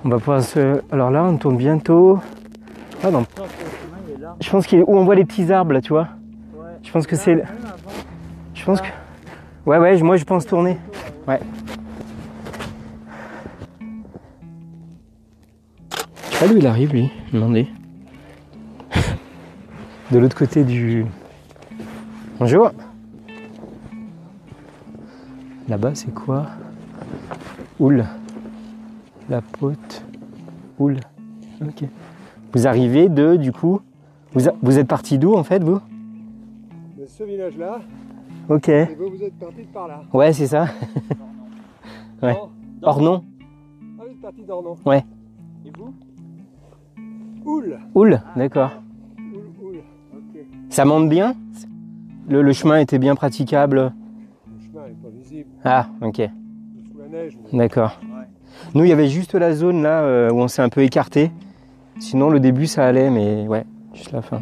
On 0.06 0.10
va 0.10 0.18
pouvoir 0.18 0.44
se. 0.44 0.82
Alors 0.92 1.12
là, 1.12 1.24
on 1.24 1.38
tourne 1.38 1.56
bientôt. 1.56 2.20
Ah 3.04 3.12
non, 3.12 3.26
Je 4.42 4.50
pense 4.50 4.68
qu'il 4.68 4.80
est 4.80 4.84
où 4.84 4.98
on 4.98 5.06
voit 5.06 5.16
les 5.16 5.24
petits 5.26 5.52
arbres 5.52 5.74
là, 5.74 5.82
tu 5.82 5.90
vois. 5.90 6.10
Je 6.84 6.92
pense 6.92 7.08
que 7.08 7.16
c'est. 7.16 7.44
Je 8.54 8.66
pense 8.66 8.82
que. 8.82 8.88
Ouais, 9.66 9.78
ouais, 9.78 10.02
moi 10.02 10.18
je 10.18 10.26
pense 10.26 10.46
tourner. 10.46 10.78
Ouais. 11.28 11.40
Je 16.32 16.36
sais 16.36 16.40
pas 16.40 16.48
d'où 16.52 16.58
il 16.58 16.68
arrive 16.68 16.92
lui, 16.92 17.12
demandez. 17.32 17.68
De 20.12 20.20
l'autre 20.20 20.38
côté 20.38 20.66
du. 20.66 21.06
Bonjour. 22.40 22.72
Là-bas 25.70 25.92
c'est 25.96 26.14
quoi? 26.14 26.48
Oul. 27.80 28.06
La 29.30 29.42
pote. 29.42 29.93
Vous 32.54 32.68
arrivez 32.68 33.10
de, 33.10 33.36
du 33.36 33.52
coup. 33.52 33.82
Vous, 34.34 34.48
a- 34.50 34.54
vous 34.62 34.80
êtes 34.80 34.88
parti 34.88 35.18
d'où 35.18 35.34
en 35.36 35.44
fait 35.44 35.64
vous? 35.64 35.80
De 36.98 37.06
ce 37.06 37.24
village-là, 37.24 37.80
Ok. 38.50 38.70
et 38.70 38.86
vous, 38.98 39.10
vous 39.10 39.24
êtes 39.24 39.34
parti 39.40 39.62
de 39.62 39.68
par 39.68 39.88
là. 39.88 40.02
Ouais, 40.14 40.34
c'est 40.34 40.48
ça. 40.48 40.68
Ouais. 42.22 42.34
Non 42.34 42.50
Or 42.84 43.02
non 43.02 43.24
Ah, 44.00 44.04
vous 44.08 44.12
êtes 44.14 44.22
parti 44.22 44.44
d'Ornon. 44.44 44.76
Et 45.66 45.72
vous? 45.78 45.94
Oul 47.46 47.78
Oul, 47.94 48.22
d'accord. 48.38 48.72
Oul, 49.18 49.42
Oul. 49.62 49.76
Ok. 50.14 50.40
Ça 50.70 50.86
monte 50.86 51.10
bien? 51.10 51.36
Le, 52.30 52.42
le 52.42 52.54
chemin 52.54 52.78
était 52.78 53.00
bien 53.00 53.16
praticable? 53.16 53.92
Le 54.48 54.64
chemin 54.66 54.88
n'est 54.88 54.94
pas 54.94 55.10
visible, 55.10 55.50
Ah, 55.66 55.88
ok, 56.02 56.16
sous 56.16 56.98
la 56.98 57.08
neige. 57.10 57.38
mais- 57.52 57.58
d'accord. 57.60 58.00
Ouais. 58.74 58.80
Nous, 58.80 58.86
il 58.86 58.90
y 58.90 58.94
avait 58.94 59.08
juste 59.08 59.34
la 59.36 59.54
zone 59.54 59.84
là 59.84 60.02
euh, 60.04 60.32
où 60.32 60.40
on 60.40 60.48
s'est 60.48 60.62
un 60.62 60.70
peu 60.70 60.82
écarté. 60.82 61.32
Sinon, 62.00 62.30
le 62.30 62.40
début, 62.40 62.68
ça 62.68 62.86
allait, 62.86 63.10
mais 63.10 63.48
ouais, 63.48 63.66
juste 63.94 64.12
la 64.12 64.22
fin. 64.22 64.42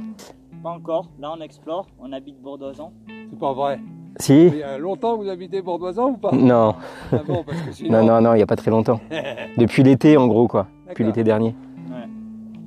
Pas 0.64 0.70
encore. 0.70 1.08
Là, 1.20 1.34
on 1.38 1.42
explore. 1.42 1.88
On 2.00 2.12
habite 2.14 2.42
Bourdoisan. 2.42 2.92
C'est 3.08 3.40
pas 3.40 3.54
vrai. 3.54 3.80
Si 4.18 4.48
Il 4.48 4.58
y 4.58 4.64
a 4.64 4.78
longtemps 4.78 5.18
que 5.18 5.24
vous 5.24 5.30
habitez 5.30 5.62
Bordoisan 5.62 6.10
ou 6.10 6.18
pas? 6.18 6.32
Non, 6.34 6.76
Ah 7.12 7.18
bon, 7.26 7.44
parce 7.44 7.62
que 7.62 7.72
sinon. 7.72 7.92
non, 8.02 8.06
non, 8.06 8.22
non, 8.22 8.34
il 8.34 8.38
n'y 8.38 8.44
a 8.44 8.48
pas 8.48 8.56
très 8.58 8.72
longtemps. 8.72 9.00
Depuis 9.58 9.84
l'été, 9.84 10.18
en 10.18 10.28
gros, 10.28 10.48
quoi. 10.48 10.68
Depuis 10.90 11.04
l'été 11.04 11.24
dernier. 11.24 11.56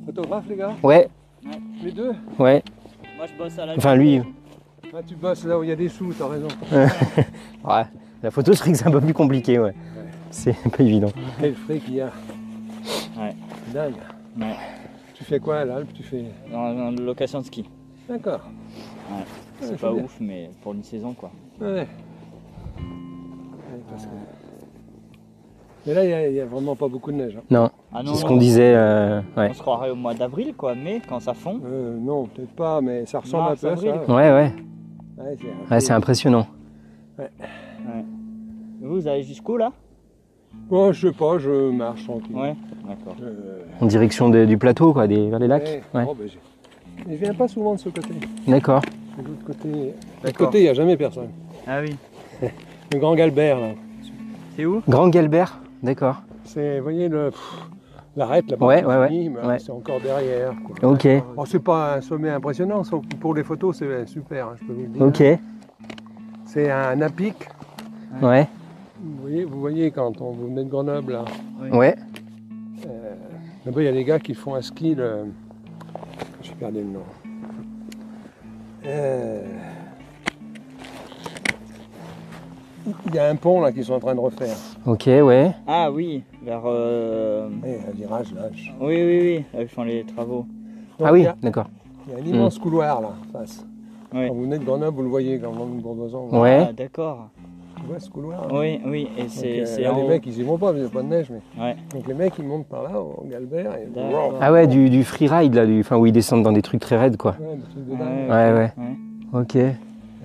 Photographe, 0.07 0.45
les 0.49 0.57
gars? 0.57 0.73
Ouais, 0.83 1.09
Les 1.83 1.93
deux? 1.93 2.13
Ouais. 2.39 2.63
Moi, 3.17 3.27
je 3.27 3.39
bosse 3.43 3.59
à 3.59 3.67
la. 3.67 3.75
Enfin, 3.77 3.95
lui. 3.95 4.21
Ah, 4.97 5.01
tu 5.07 5.17
bosses 5.17 5.45
là 5.45 5.59
où 5.59 5.65
il 5.65 5.69
y 5.71 5.73
a 5.73 5.77
des 5.77 5.89
sous, 5.89 6.13
t'as 6.13 6.29
raison. 6.29 6.49
Ouais. 7.65 7.83
La 8.23 8.31
photo 8.31 8.53
serait 8.53 8.73
que 8.73 8.79
c'est 8.79 8.87
un 8.87 8.91
peu 8.91 9.01
plus 9.01 9.13
compliqué, 9.15 9.59
ouais. 9.59 9.75
C'est 10.35 10.57
pas 10.77 10.83
évident. 10.83 11.11
Quel 11.41 11.55
fric 11.55 11.83
il 11.89 11.95
y 11.95 12.01
a. 12.01 12.07
Ouais. 13.17 13.35
Dingue. 13.73 13.95
Ouais. 14.39 14.57
Tu 15.15 15.23
fais 15.25 15.39
quoi 15.39 15.59
à 15.61 15.65
l'Alpe? 15.65 15.93
Tu 15.95 16.03
fais. 16.03 16.25
En, 16.53 16.91
location 16.91 17.41
de 17.41 17.45
ski. 17.45 17.71
D'accord. 18.09 18.41
Ouais. 19.11 19.25
C'est 19.61 19.81
pas 19.81 19.93
bien. 19.93 20.03
ouf, 20.03 20.17
mais 20.21 20.51
pour 20.63 20.75
une 20.75 20.83
saison, 20.83 21.13
quoi. 21.15 21.31
Ouais. 21.61 21.67
Ouais, 21.87 21.87
parce 23.89 24.07
que- 24.07 24.11
Mais 25.87 25.95
là, 25.95 26.05
il 26.29 26.35
y 26.35 26.41
a- 26.41 26.47
vraiment 26.47 26.75
pas 26.75 26.89
beaucoup 26.89 27.13
de 27.13 27.17
neige. 27.17 27.37
hein. 27.37 27.43
Non, 27.51 27.71
Ah 27.93 28.03
non, 28.03 28.15
c'est 28.15 28.23
ce 28.23 28.25
qu'on 28.27 28.37
disait. 28.37 28.75
euh, 28.75 29.21
ouais. 29.37 29.49
On 29.51 29.55
se 29.55 29.63
croirait 29.63 29.91
au 29.91 29.95
mois 29.95 30.15
d'avril, 30.15 30.53
quoi. 30.57 30.75
Mais 30.75 31.01
quand 31.09 31.21
ça 31.21 31.33
fond. 31.35 31.61
Euh, 31.65 31.97
non, 31.97 32.27
peut-être 32.27 32.53
pas, 32.57 32.81
mais 32.81 33.07
ça 33.07 33.21
ressemble 33.21 33.45
Mars, 33.51 33.65
un 33.65 33.69
peu 33.69 33.73
à 33.75 33.77
ça. 33.77 34.13
Ouais, 34.13 34.33
ouais. 34.33 34.53
Ouais, 35.17 35.37
c'est 35.39 35.73
un 35.73 35.77
Ouais, 35.77 35.91
impressionnant. 35.93 36.47
Vous, 38.81 38.97
vous 38.97 39.07
allez 39.09 39.23
jusqu'où, 39.23 39.57
là? 39.57 39.73
Bon, 40.69 40.93
je 40.93 41.09
sais 41.09 41.15
pas, 41.15 41.39
je 41.39 41.71
marche 41.71 42.05
tranquille. 42.05 42.35
Ouais. 42.37 42.55
D'accord. 42.87 43.17
Je- 43.19 43.85
En 43.85 43.87
direction 43.87 44.29
de- 44.31 44.45
du 44.45 44.57
plateau, 44.59 44.93
quoi, 44.93 45.07
des, 45.07 45.29
vers 45.31 45.39
les 45.39 45.47
lacs. 45.49 45.83
Ouais. 45.95 46.01
Ouais. 46.01 46.05
Bon, 46.05 46.15
ben, 46.19 46.29
je 47.09 47.15
viens 47.17 47.35
pas 47.35 47.49
souvent 47.49 47.75
de 47.75 47.81
ce 47.81 47.89
côté. 47.89 48.15
D'accord. 48.47 48.83
De 49.19 49.29
l'autre 49.29 49.45
côté, 49.47 49.69
de 49.69 49.75
l'autre 49.77 49.95
D'accord. 50.23 50.47
côté, 50.47 50.59
il 50.61 50.63
n'y 50.63 50.69
a 50.69 50.75
jamais 50.75 50.97
personne. 50.97 51.29
Ah 51.67 51.81
oui. 51.83 51.97
Le 52.93 52.99
Grand 52.99 53.15
Galbert, 53.15 53.61
là. 53.61 53.69
C'est 54.57 54.65
où? 54.65 54.83
Grand 54.89 55.09
Galbert, 55.09 55.61
d'accord. 55.83 56.23
C'est, 56.45 56.79
vous 56.79 56.85
voyez, 56.85 57.09
le, 57.09 57.31
l'arête 58.17 58.49
là-bas. 58.51 58.67
Ouais, 58.67 58.79
c'est 58.81 58.87
ouais, 58.87 59.09
fini, 59.09 59.29
mais 59.31 59.41
ouais. 59.47 59.59
C'est 59.59 59.73
encore 59.73 60.01
derrière. 60.01 60.53
quoi. 60.81 60.91
Ok, 60.93 61.09
Bon, 61.35 61.45
c'est 61.45 61.59
pas 61.63 61.97
un 61.97 62.01
sommet 62.01 62.31
impressionnant, 62.31 62.85
sauf 62.85 63.03
que 63.09 63.17
pour 63.17 63.35
les 63.35 63.43
photos, 63.43 63.77
c'est 63.79 64.07
super, 64.07 64.49
hein, 64.49 64.55
je 64.61 64.67
peux 64.67 64.73
vous 64.73 64.83
le 64.83 64.89
dire. 64.89 65.03
ok. 65.03 65.41
C'est 66.47 66.71
un 66.71 67.01
apic. 67.01 67.35
Ouais, 68.23 68.47
Vous 69.05 69.21
voyez, 69.21 69.45
vous 69.45 69.61
voyez 69.61 69.91
quand 69.91 70.21
on, 70.23 70.31
vous 70.33 70.47
venez 70.47 70.65
de 70.65 70.71
Grenoble, 70.71 71.13
là, 71.13 71.25
ouais. 71.73 71.95
euh, 72.87 73.15
là-bas, 73.67 73.83
il 73.83 73.85
y 73.85 73.89
a 73.89 73.93
des 73.93 74.05
gars 74.05 74.19
qui 74.19 74.35
font 74.35 74.55
un 74.55 74.63
ski, 74.63 74.95
le... 74.95 75.27
j'ai 76.43 76.55
perdu 76.55 76.79
le 76.79 76.85
nom. 76.85 77.01
Euh, 78.87 79.43
Il 83.09 83.15
y 83.15 83.19
a 83.19 83.29
un 83.29 83.37
pont 83.37 83.61
là 83.61 83.73
qu'ils 83.73 83.85
sont 83.85 83.95
en 83.95 84.01
train 84.01 84.15
de 84.15 84.21
refaire. 84.21 84.57
Ok, 84.87 85.05
ouais. 85.07 85.53
Ah 85.67 85.91
oui, 85.91 86.23
vers. 86.43 86.63
euh, 86.67 87.49
Ouais, 87.63 87.81
un 87.89 87.93
virage 87.93 88.33
là. 88.35 88.49
je- 88.53 88.71
Oui, 88.81 88.95
oui, 88.97 89.21
oui. 89.39 89.45
Là, 89.55 89.63
ils 89.63 89.69
font 89.69 89.85
les 89.85 90.05
travaux. 90.05 90.47
Donc, 90.99 91.09
Ah 91.09 91.13
oui, 91.13 91.27
a, 91.27 91.35
d'accord. 91.43 91.67
il 92.07 92.13
y 92.13 92.17
a 92.17 92.19
un 92.23 92.27
immense 92.27 92.59
couloir 92.59 93.01
là, 93.01 93.09
en 93.09 93.33
face. 93.39 93.65
Oui. 94.15 94.29
Quand 94.29 94.35
vous 94.35 94.43
venez 94.43 94.59
de 94.59 94.65
Grenoble, 94.65 94.97
vous 94.97 95.03
le 95.03 95.09
voyez 95.09 95.39
quand 95.39 95.51
vous 95.51 95.65
venez 95.67 95.79
de 95.79 95.83
Bourdoisan. 95.83 96.29
Ouais. 96.31 96.67
Ah, 96.69 96.73
d'accord. 96.73 97.29
Ce 97.99 98.11
couloir. 98.11 98.49
là 98.49 98.55
Oui, 98.59 98.81
oui. 98.87 99.09
Et 99.19 99.29
c'est 99.29 99.85
euh, 99.87 99.93
en 99.93 100.03
les 100.03 100.09
mecs, 100.09 100.27
ils 100.27 100.39
y 100.39 100.43
vont 100.43 100.59
pas, 100.59 100.73
qu'il 100.73 100.81
n'y 100.81 100.87
a 100.87 100.91
pas 100.91 101.03
de 101.03 101.09
neige. 101.09 101.31
Mais... 101.31 101.63
Ouais. 101.63 101.77
Donc 101.95 102.07
les 102.07 102.15
mecs, 102.15 102.35
ils 102.39 102.45
montent 102.45 102.67
par 102.67 102.83
là, 102.83 103.01
au 103.01 103.25
Galbert. 103.31 103.75
Et... 103.77 103.89
Ah 104.41 104.53
ouais, 104.53 104.67
du, 104.67 104.91
du 104.91 105.05
freeride, 105.05 105.55
là, 105.55 105.67
du, 105.67 105.81
enfin, 105.81 105.97
où 105.97 106.07
ils 106.07 106.13
descendent 106.13 106.43
dans 106.43 106.53
des 106.53 106.63
trucs 106.63 106.81
très 106.81 106.97
raides, 106.97 107.17
quoi. 107.17 107.37
Ouais, 107.41 107.57
des 107.57 107.63
trucs 107.63 107.87
de 107.87 107.91
Ouais, 107.93 107.99
dingue. 107.99 108.29
Ouais, 108.29 108.53
ouais. 108.53 108.73
ouais. 108.79 109.41
Ok. 109.41 109.57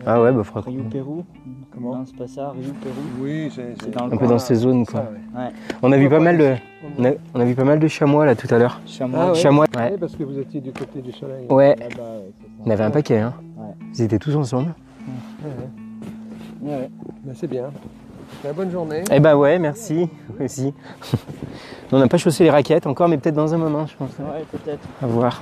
Ah 0.05 0.21
ouais, 0.21 0.31
bah, 0.31 0.43
faudra 0.43 0.61
Rio 0.69 0.83
Pérou. 0.83 1.25
Comment 1.73 1.97
Non, 1.97 2.03
c'est 2.05 2.15
pas 2.15 2.27
ça. 2.27 2.51
Rio 2.51 2.71
Pérou. 2.81 2.95
Oui, 3.21 3.51
c'est 3.53 3.91
dans 3.91 4.07
le 4.07 4.13
Un 4.13 4.17
peu 4.17 4.27
dans 4.27 4.39
ces 4.39 4.55
zones, 4.55 4.85
ça, 4.85 4.91
quoi. 4.91 5.41
ouais. 5.41 5.49
On 5.81 5.91
a 5.91 5.97
vu 5.97 6.07
pas 6.09 6.19
mal 6.21 6.37
de, 6.37 6.53
On 6.97 7.03
a, 7.03 7.09
on 7.35 7.39
a 7.41 7.43
vu 7.45 7.53
pas 7.53 7.65
mal 7.65 7.79
de 7.79 7.87
chamois, 7.89 8.25
là, 8.25 8.33
tout 8.33 8.47
à 8.49 8.57
l'heure. 8.57 8.79
Chamois. 8.85 9.19
Ah 9.21 9.27
ouais. 9.31 9.35
Chamois, 9.35 9.65
Oui, 9.75 9.81
ouais. 9.81 9.97
parce 9.99 10.15
que 10.15 10.23
vous 10.23 10.39
étiez 10.39 10.61
du 10.61 10.71
côté 10.71 11.01
du 11.01 11.11
soleil. 11.11 11.47
Ouais, 11.49 11.75
on 12.65 12.69
avait 12.69 12.83
un 12.85 12.91
paquet, 12.91 13.19
hein. 13.19 13.33
Ouais. 13.57 13.73
Ils 13.93 14.01
étaient 14.03 14.19
tous 14.19 14.35
ensemble. 14.37 14.73
Ouais, 15.43 15.51
ouais. 16.61 16.89
Ben, 17.23 17.35
c'est 17.35 17.47
bien. 17.47 17.71
Ben, 18.43 18.53
bonne 18.53 18.71
journée. 18.71 19.03
Eh 19.11 19.19
ben 19.19 19.35
ouais, 19.35 19.59
merci. 19.59 20.09
Aussi. 20.39 20.73
on 21.91 21.99
n'a 21.99 22.07
pas 22.07 22.17
chaussé 22.17 22.45
les 22.45 22.49
raquettes 22.49 22.87
encore, 22.87 23.07
mais 23.07 23.17
peut-être 23.17 23.35
dans 23.35 23.53
un 23.53 23.57
moment, 23.57 23.85
je 23.85 23.95
pense. 23.95 24.11
Ouais, 24.19 24.45
peut-être. 24.51 24.87
À 25.01 25.07
voir. 25.07 25.41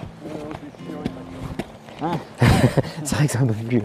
c'est 3.03 3.15
vrai 3.15 3.25
que 3.25 3.31
c'est 3.31 3.39
un 3.39 3.47
peu 3.47 3.53
plus. 3.53 3.81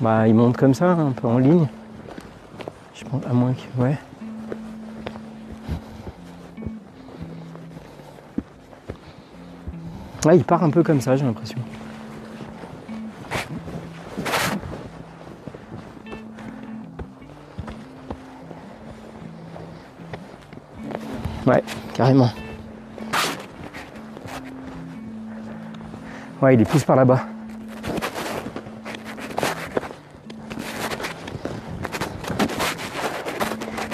Bah, 0.00 0.28
il 0.28 0.34
monte 0.34 0.58
comme 0.58 0.74
ça, 0.74 0.90
un 0.90 1.12
peu 1.12 1.26
en 1.26 1.38
ligne. 1.38 1.66
Je 2.94 3.04
pense, 3.04 3.24
à 3.24 3.32
moins 3.32 3.54
que. 3.54 3.82
Ouais. 3.82 3.96
Ouais, 10.24 10.38
il 10.38 10.44
part 10.44 10.64
un 10.64 10.70
peu 10.70 10.82
comme 10.82 11.02
ça, 11.02 11.16
j'ai 11.16 11.24
l'impression. 11.24 11.58
Ouais, 21.46 21.62
carrément. 21.92 22.30
Ouais, 26.40 26.54
il 26.54 26.60
est 26.62 26.64
plus 26.64 26.82
par 26.84 26.96
là-bas. 26.96 27.20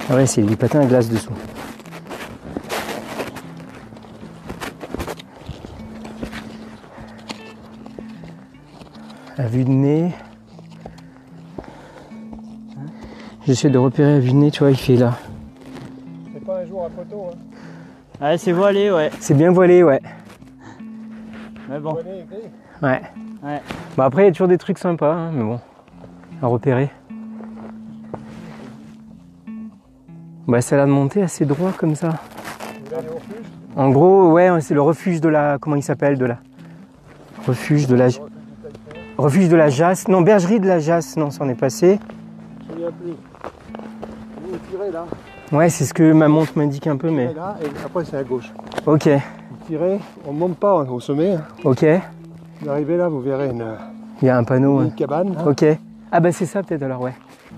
Ah 0.08 0.14
ouais, 0.14 0.26
c'est 0.26 0.42
du 0.42 0.56
patin 0.56 0.80
à 0.80 0.86
glace 0.86 1.08
dessous. 1.08 1.32
Vue 9.50 9.64
de 9.64 9.70
nez. 9.70 10.12
J'essaie 13.46 13.68
de 13.68 13.78
repérer 13.78 14.14
à 14.14 14.18
vue 14.20 14.30
de 14.30 14.36
nez, 14.36 14.50
tu 14.50 14.60
vois, 14.60 14.70
il 14.70 14.76
fait 14.76 14.96
là. 14.96 15.14
C'est 16.32 16.44
pas 16.44 16.58
un 16.58 16.66
jour 16.66 16.84
à 16.84 16.90
photo, 16.90 17.26
hein. 17.32 18.24
Ouais, 18.24 18.38
c'est 18.38 18.52
voilé, 18.52 18.90
ouais. 18.90 19.10
C'est 19.18 19.34
bien 19.34 19.50
voilé, 19.50 19.82
ouais. 19.82 20.00
Mais 21.68 21.80
bon. 21.80 21.94
Voilé. 21.94 22.24
Ouais. 22.82 23.02
Ouais. 23.42 23.60
Bah 23.96 24.04
après, 24.04 24.22
il 24.22 24.26
y 24.26 24.28
a 24.28 24.32
toujours 24.32 24.48
des 24.48 24.58
trucs 24.58 24.78
sympas, 24.78 25.12
hein, 25.12 25.32
mais 25.32 25.42
bon, 25.42 25.58
à 26.42 26.46
repérer. 26.46 26.90
Bah 30.46 30.60
ça 30.60 30.76
a 30.76 30.78
l'air 30.78 30.86
de 30.86 30.92
monter 30.92 31.22
assez 31.22 31.44
droit 31.44 31.72
comme 31.72 31.94
ça. 31.94 32.10
En 33.76 33.90
gros, 33.90 34.32
ouais, 34.32 34.60
c'est 34.60 34.74
le 34.74 34.82
refuge 34.82 35.20
de 35.20 35.28
la... 35.28 35.58
Comment 35.58 35.76
il 35.76 35.82
s'appelle 35.82 36.18
de 36.18 36.26
la... 36.26 36.38
Refuge 37.46 37.86
de 37.86 37.94
la... 37.94 38.08
Refuge 39.20 39.48
de 39.48 39.56
la 39.56 39.68
Jasse. 39.68 40.08
Non, 40.08 40.22
bergerie 40.22 40.60
de 40.60 40.66
la 40.66 40.78
Jasse. 40.78 41.16
Non, 41.16 41.30
ça 41.30 41.44
en 41.44 41.48
est 41.48 41.54
passé. 41.54 41.98
Je 42.78 42.84
appelé. 42.86 43.14
Vous 44.42 44.56
tirez 44.70 44.90
là, 44.90 45.04
Ouais, 45.52 45.68
c'est 45.68 45.84
ce 45.84 45.92
que 45.92 46.12
ma 46.12 46.28
montre 46.28 46.52
m'indique 46.56 46.86
un 46.86 46.96
peu, 46.96 47.10
mais... 47.10 47.24
et 47.30 47.34
là, 47.34 47.56
et 47.62 47.66
après 47.84 48.04
c'est 48.04 48.16
à 48.16 48.22
gauche. 48.24 48.50
Ok, 48.86 49.06
Vous 49.08 49.66
tirez, 49.66 49.98
on 50.26 50.32
ne 50.32 50.38
monte 50.38 50.56
pas 50.56 50.74
au 50.76 51.00
sommet. 51.00 51.32
hein. 51.32 51.42
ok. 51.64 51.84
Vous 52.62 52.68
arrivez 52.70 52.96
là, 52.96 53.08
vous 53.08 53.20
verrez 53.20 53.48
une, 53.50 53.64
Il 54.22 54.26
y 54.26 54.28
a 54.28 54.36
un 54.38 54.44
panneau. 54.44 54.80
une 54.80 54.86
ouais. 54.88 54.92
cabane. 54.96 55.34
hein, 55.38 55.44
Ok. 55.46 55.64
Ah 56.12 56.20
bah 56.20 56.32
c'est 56.32 56.46
ça 56.46 56.62
peut-être 56.62 56.82
alors, 56.82 57.00
ouais. 57.02 57.14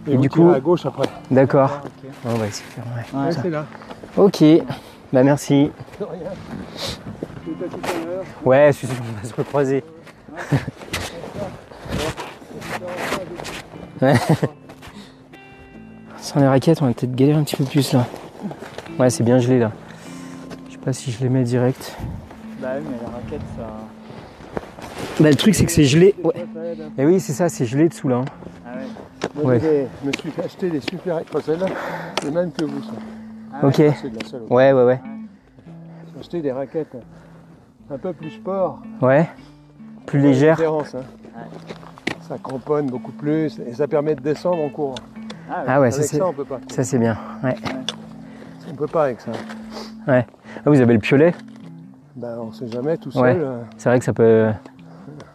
et, 0.07 0.13
et 0.13 0.17
vous 0.17 0.23
du 0.23 0.29
tirez 0.29 0.43
coup- 0.45 0.53
à 0.55 0.61
gauche 0.61 0.87
après. 0.87 1.07
D'accord. 1.31 1.71
Ah, 1.73 1.83
ok. 1.87 2.11
On 2.27 2.35
va 2.39 2.47
essayer 2.47 2.67
de 2.67 2.73
faire, 2.73 2.85
ouais. 2.97 3.21
Ouais. 3.21 3.27
Ouais, 3.27 3.33
c'est 3.43 3.51
là. 3.51 3.65
Ok. 4.17 4.45
Bah 5.13 5.23
merci. 5.23 5.71
De 6.01 6.05
rien. 6.05 6.31
Tout 7.45 7.51
à 7.65 7.69
tout 7.69 7.77
à 7.85 8.07
l'heure. 8.07 8.25
Ouais, 8.45 8.67
je 8.69 8.77
suis 8.79 8.87
sûr 8.87 8.97
qu'on 8.97 9.23
va 9.23 9.29
se 9.29 9.35
recroiser. 9.35 9.85
Ouais. 10.33 10.59
Sans 16.19 16.41
les 16.41 16.47
raquettes, 16.47 16.83
on 16.83 16.87
va 16.87 16.93
peut-être 16.95 17.15
galérer 17.15 17.39
un 17.39 17.45
petit 17.45 17.57
peu 17.57 17.65
plus 17.65 17.93
là. 17.93 18.07
Ouais, 18.99 19.11
c'est 19.11 19.25
bien 19.25 19.39
gelé 19.39 19.59
là. 19.59 19.73
Je 20.69 20.73
sais 20.73 20.79
pas 20.79 20.93
si 20.93 21.11
je 21.11 21.21
les 21.23 21.29
mets 21.29 21.43
direct. 21.45 21.97
Bah 22.61 22.69
oui, 22.79 22.85
mais 22.91 22.97
la 23.03 23.11
raquette, 23.11 23.41
ça. 23.57 23.67
Bah 25.21 25.29
le 25.31 25.37
truc 25.37 25.55
c'est 25.55 25.65
que 25.67 25.73
c'est 25.73 25.85
gelé. 25.85 26.15
Ouais. 26.23 26.47
Et 26.99 27.05
oui, 27.07 27.21
c'est 27.21 27.33
ça, 27.33 27.49
c'est 27.49 27.67
gelé 27.67 27.89
dessous 27.89 28.09
là. 28.09 28.17
hein. 28.19 28.25
Ah 28.67 28.71
ouais. 28.77 29.43
Moi, 29.43 29.53
Ouais. 29.55 29.89
je 30.03 30.07
me 30.09 30.13
suis 30.13 30.33
acheté 30.45 30.71
des 30.71 30.81
super 30.81 31.21
celles-là, 31.45 31.67
les 32.25 32.31
mêmes 32.31 32.53
que 32.53 32.65
vous. 32.65 32.83
Ça. 32.83 32.91
Ah 33.55 33.67
Ok. 33.67 33.79
ouais. 33.79 33.95
C'est 34.01 34.11
de 34.11 34.19
la 34.23 34.29
seule. 34.29 34.43
Ouais, 34.49 34.73
ouais, 34.73 34.85
ouais. 34.85 35.01
J'ai 36.15 36.21
acheté 36.21 36.41
des 36.43 36.53
raquettes 36.53 36.97
un 37.91 37.99
peu 37.99 38.13
plus 38.13 38.31
sport. 38.31 38.81
Ouais. 39.01 39.29
Plus 40.07 40.21
Ouais, 40.21 40.29
légère. 40.29 40.57
différence, 40.57 40.95
hein. 40.95 41.03
Ça 42.33 42.39
cramponne 42.39 42.87
beaucoup 42.87 43.13
plus 43.13 43.59
et 43.59 43.75
ça 43.75 43.87
permet 43.87 44.15
de 44.15 44.23
descendre 44.23 44.63
en 44.63 44.71
courant. 44.71 44.95
Ah 45.51 45.59
ouais. 45.59 45.65
Ah 45.69 45.81
ouais, 45.83 45.91
ça 45.91 45.99
avec 45.99 46.09
c'est 46.09 46.17
ça, 46.17 46.27
on 46.27 46.33
peut 46.33 46.47
pas. 46.47 46.61
ça 46.71 46.83
c'est 46.83 46.99
bien. 46.99 47.15
Ouais. 47.45 47.55
On 48.71 48.75
peut 48.75 48.87
pas 48.87 49.05
avec 49.05 49.21
ça. 49.21 49.33
Ah, 50.07 50.23
vous 50.65 50.81
avez 50.81 50.95
le 50.95 50.99
piolet? 50.99 51.35
Ben, 52.17 52.39
on 52.41 52.51
sait 52.51 52.69
jamais 52.69 52.97
tout 52.97 53.11
Ouais. 53.19 53.35
seul. 53.35 53.43
euh, 53.43 53.61
C'est 53.77 53.91
vrai 53.91 53.99
que 53.99 54.05
ça 54.07 54.15
peut. 54.15 54.51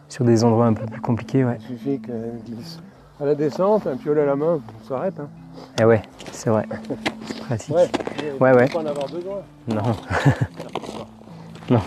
Sur 0.08 0.24
des 0.24 0.42
endroits 0.42 0.66
un 0.66 0.72
peu 0.72 0.86
plus 0.86 1.00
compliqués, 1.00 1.44
ouais. 1.44 1.58
Il 1.70 1.76
suffit 1.78 2.00
qu'elle 2.00 2.40
glisse. 2.44 2.80
À 3.20 3.26
la 3.26 3.36
descente, 3.36 3.86
un 3.86 3.96
piolet 3.96 4.22
à 4.22 4.26
la 4.26 4.34
main, 4.34 4.58
on 4.58 4.88
s'arrête. 4.88 5.20
Hein. 5.20 5.28
Et 5.80 5.84
ouais, 5.84 6.02
c'est 6.32 6.50
vrai. 6.50 6.66
C'est 7.26 7.38
pratique. 7.44 7.76
Ouais, 7.76 7.88
Ouais, 8.40 8.52
ouais. 8.56 8.66
Faut 8.66 8.78
pas 8.78 8.84
en 8.84 8.90
avoir 8.90 9.06
besoin. 9.06 9.36
Non. 9.68 9.82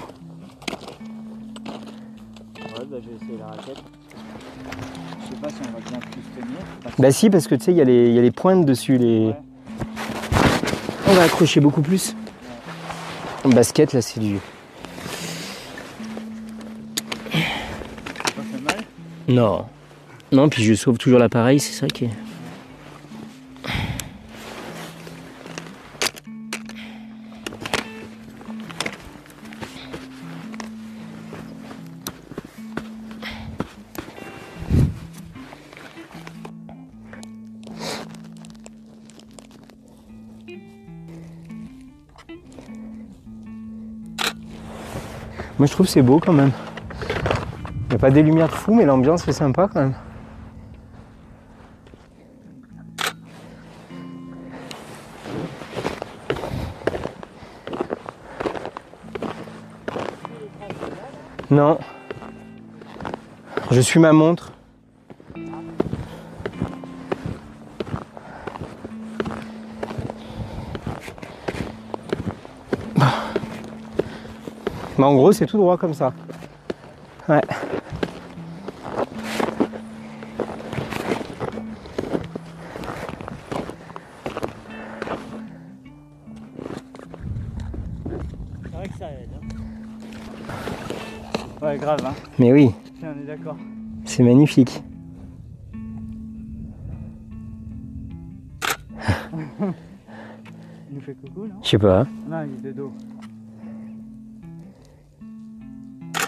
Ouais, 2.77 2.85
bah 2.89 2.97
je 3.03 3.09
vais 3.09 3.15
essayer 3.15 3.37
la 3.37 3.47
raquette. 3.47 3.81
Je 5.43 5.47
sais 5.49 5.53
pas 5.55 5.63
si 5.63 5.69
on 5.69 5.73
va 5.73 5.89
bien 5.89 5.99
plus 5.99 6.21
tenir. 6.35 6.57
Parce 6.83 6.95
que- 6.95 7.01
Bah 7.01 7.11
si, 7.11 7.29
parce 7.29 7.47
que 7.47 7.55
tu 7.55 7.63
sais, 7.65 7.71
il 7.71 7.77
y, 7.77 7.81
a 7.81 7.85
les- 7.85 8.07
il 8.09 8.13
y 8.13 8.19
a 8.19 8.21
les 8.21 8.31
pointes 8.31 8.65
dessus. 8.65 8.97
Les... 8.97 9.27
Ouais. 9.27 9.35
On 11.07 11.13
va 11.13 11.23
accrocher 11.23 11.59
beaucoup 11.59 11.81
plus. 11.81 12.15
Basket, 13.45 13.93
là, 13.93 14.01
c'est 14.01 14.19
du... 14.19 14.37
Ça 17.31 17.39
fait 18.51 18.61
mal? 18.63 18.77
Non. 19.27 19.65
Non, 20.31 20.47
puis 20.47 20.63
je 20.63 20.73
sauve 20.75 20.97
toujours 20.97 21.19
l'appareil, 21.19 21.59
c'est 21.59 21.73
ça 21.73 21.87
qui 21.87 22.05
est... 22.05 22.09
Moi 45.61 45.67
je 45.67 45.73
trouve 45.73 45.87
c'est 45.87 46.01
beau 46.01 46.17
quand 46.17 46.33
même. 46.33 46.49
Il 47.83 47.89
n'y 47.89 47.95
a 47.95 47.99
pas 47.99 48.09
des 48.09 48.23
lumières 48.23 48.47
de 48.47 48.53
fou, 48.53 48.73
mais 48.73 48.83
l'ambiance 48.83 49.27
est 49.27 49.31
sympa 49.31 49.69
quand 49.71 49.81
même. 49.81 49.93
Non. 61.51 61.77
Je 63.69 63.81
suis 63.81 63.99
ma 63.99 64.13
montre. 64.13 64.53
Bah, 75.01 75.07
en 75.07 75.15
gros, 75.15 75.31
c'est 75.31 75.47
tout 75.47 75.57
droit 75.57 75.77
comme 75.77 75.95
ça. 75.95 76.13
Ouais. 77.27 77.41
C'est 88.63 88.71
vrai 88.71 88.87
que 88.87 88.97
ça 88.97 89.11
aide. 89.11 89.29
hein. 89.35 89.41
Ouais, 91.65 91.77
grave, 91.77 91.99
hein. 92.05 92.13
Mais 92.39 92.51
oui, 92.51 92.71
Si, 92.99 93.05
on 93.05 93.21
est 93.21 93.25
d'accord. 93.25 93.55
c'est 94.05 94.23
magnifique. 94.23 94.81
Il 100.89 100.95
nous 100.95 101.01
fait 101.01 101.13
coucou, 101.15 101.45
non? 101.47 101.55
Je 101.63 101.69
sais 101.69 101.77
pas. 101.77 102.05
Non, 102.29 102.43
il 102.43 102.53
est 102.67 102.71
de 102.71 102.77
dos. 102.77 102.91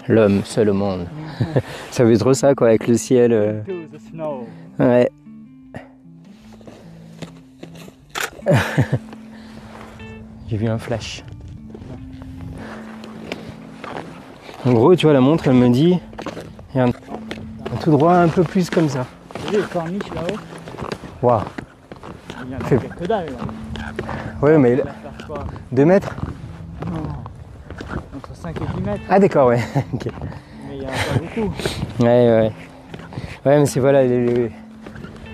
L'homme 0.08 0.42
seul 0.44 0.68
au 0.70 0.74
monde. 0.74 1.06
ça 1.90 2.04
veut 2.04 2.16
trop 2.18 2.34
ça, 2.34 2.54
quoi, 2.54 2.68
avec 2.68 2.86
le 2.88 2.96
ciel. 2.96 3.32
euh. 3.32 3.60
Ouais. 4.78 5.10
J'ai 10.48 10.56
vu 10.56 10.66
un 10.68 10.78
flash. 10.78 11.22
En 14.66 14.72
gros, 14.72 14.94
tu 14.96 15.06
vois, 15.06 15.12
la 15.14 15.20
montre, 15.20 15.48
elle 15.48 15.54
me 15.54 15.68
dit. 15.70 15.98
Regarde, 16.72 16.92
tout 17.82 17.90
droit, 17.90 18.14
un 18.14 18.28
peu 18.28 18.42
plus 18.44 18.68
comme 18.70 18.88
ça. 18.88 19.06
Vous 19.34 19.40
voyez 19.42 19.58
les 19.58 19.64
corniches 19.64 20.14
là-haut 20.14 20.36
Waouh. 21.22 21.42
Il 22.46 22.50
y 22.52 22.54
en 22.54 22.58
a 22.60 22.64
Fait- 22.64 22.76
que 22.78 23.04
dalle, 23.06 23.26
là. 23.26 23.32
Ouais, 24.42 24.58
mais 24.58 24.72
Il 24.72 24.76
va 24.78 24.84
faire 24.84 25.26
quoi? 25.26 25.44
2 25.72 25.84
mètres? 25.84 26.14
5 28.58 28.62
et 28.62 28.76
10 28.76 28.82
mètres. 28.82 29.00
Ah, 29.08 29.18
d'accord, 29.18 29.48
ouais. 29.48 29.58
ok. 29.94 30.06
Mais 30.68 30.76
il 30.76 30.82
y 30.82 30.86
en 30.86 30.88
a 30.88 30.92
pas 30.92 31.18
beaucoup. 31.20 31.52
Ouais, 32.00 32.06
ouais. 32.06 32.52
Ouais, 33.46 33.58
mais 33.58 33.66
c'est 33.66 33.80
voilà, 33.80 34.02
les, 34.04 34.26
les- 34.26 34.50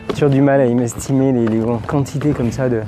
toujours 0.09 0.31
du 0.31 0.41
mal 0.43 0.61
à 0.61 0.67
estimer 0.67 1.33
les, 1.33 1.47
les 1.47 1.63
quantités 1.87 2.31
comme 2.33 2.51
ça 2.53 2.69
de. 2.69 2.83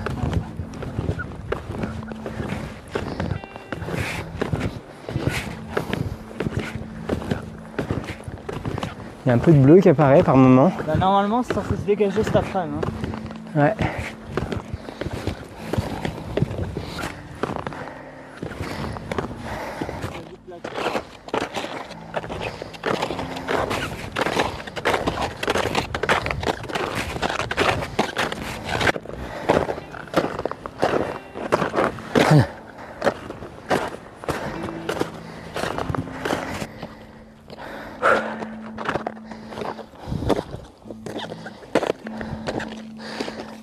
Il 9.25 9.29
y 9.29 9.31
a 9.31 9.35
un 9.35 9.39
peu 9.39 9.53
de 9.53 9.59
bleu 9.59 9.81
qui 9.81 9.89
apparaît 9.89 10.23
par 10.23 10.37
moment. 10.37 10.73
Bah, 10.87 10.95
normalement, 10.99 11.43
c'est 11.43 11.55
censé 11.55 11.77
se 11.77 11.87
dégager 11.87 12.23
cet 12.25 12.35
après-midi. 12.35 12.75
hein. 13.57 13.61
Ouais. 13.61 13.75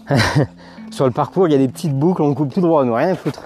Sur 0.91 1.05
le 1.05 1.11
parcours, 1.11 1.47
il 1.47 1.51
y 1.51 1.55
a 1.55 1.57
des 1.57 1.67
petites 1.67 1.97
boucles, 1.97 2.21
on 2.21 2.33
coupe 2.33 2.53
tout 2.53 2.61
droit, 2.61 2.83
nous 2.83 2.93
rien 2.93 3.09
à 3.09 3.15
foutre. 3.15 3.43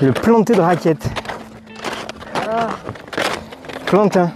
Le 0.00 0.12
planté 0.12 0.54
de 0.54 0.60
raquette. 0.60 1.08
Plantin. 3.86 4.32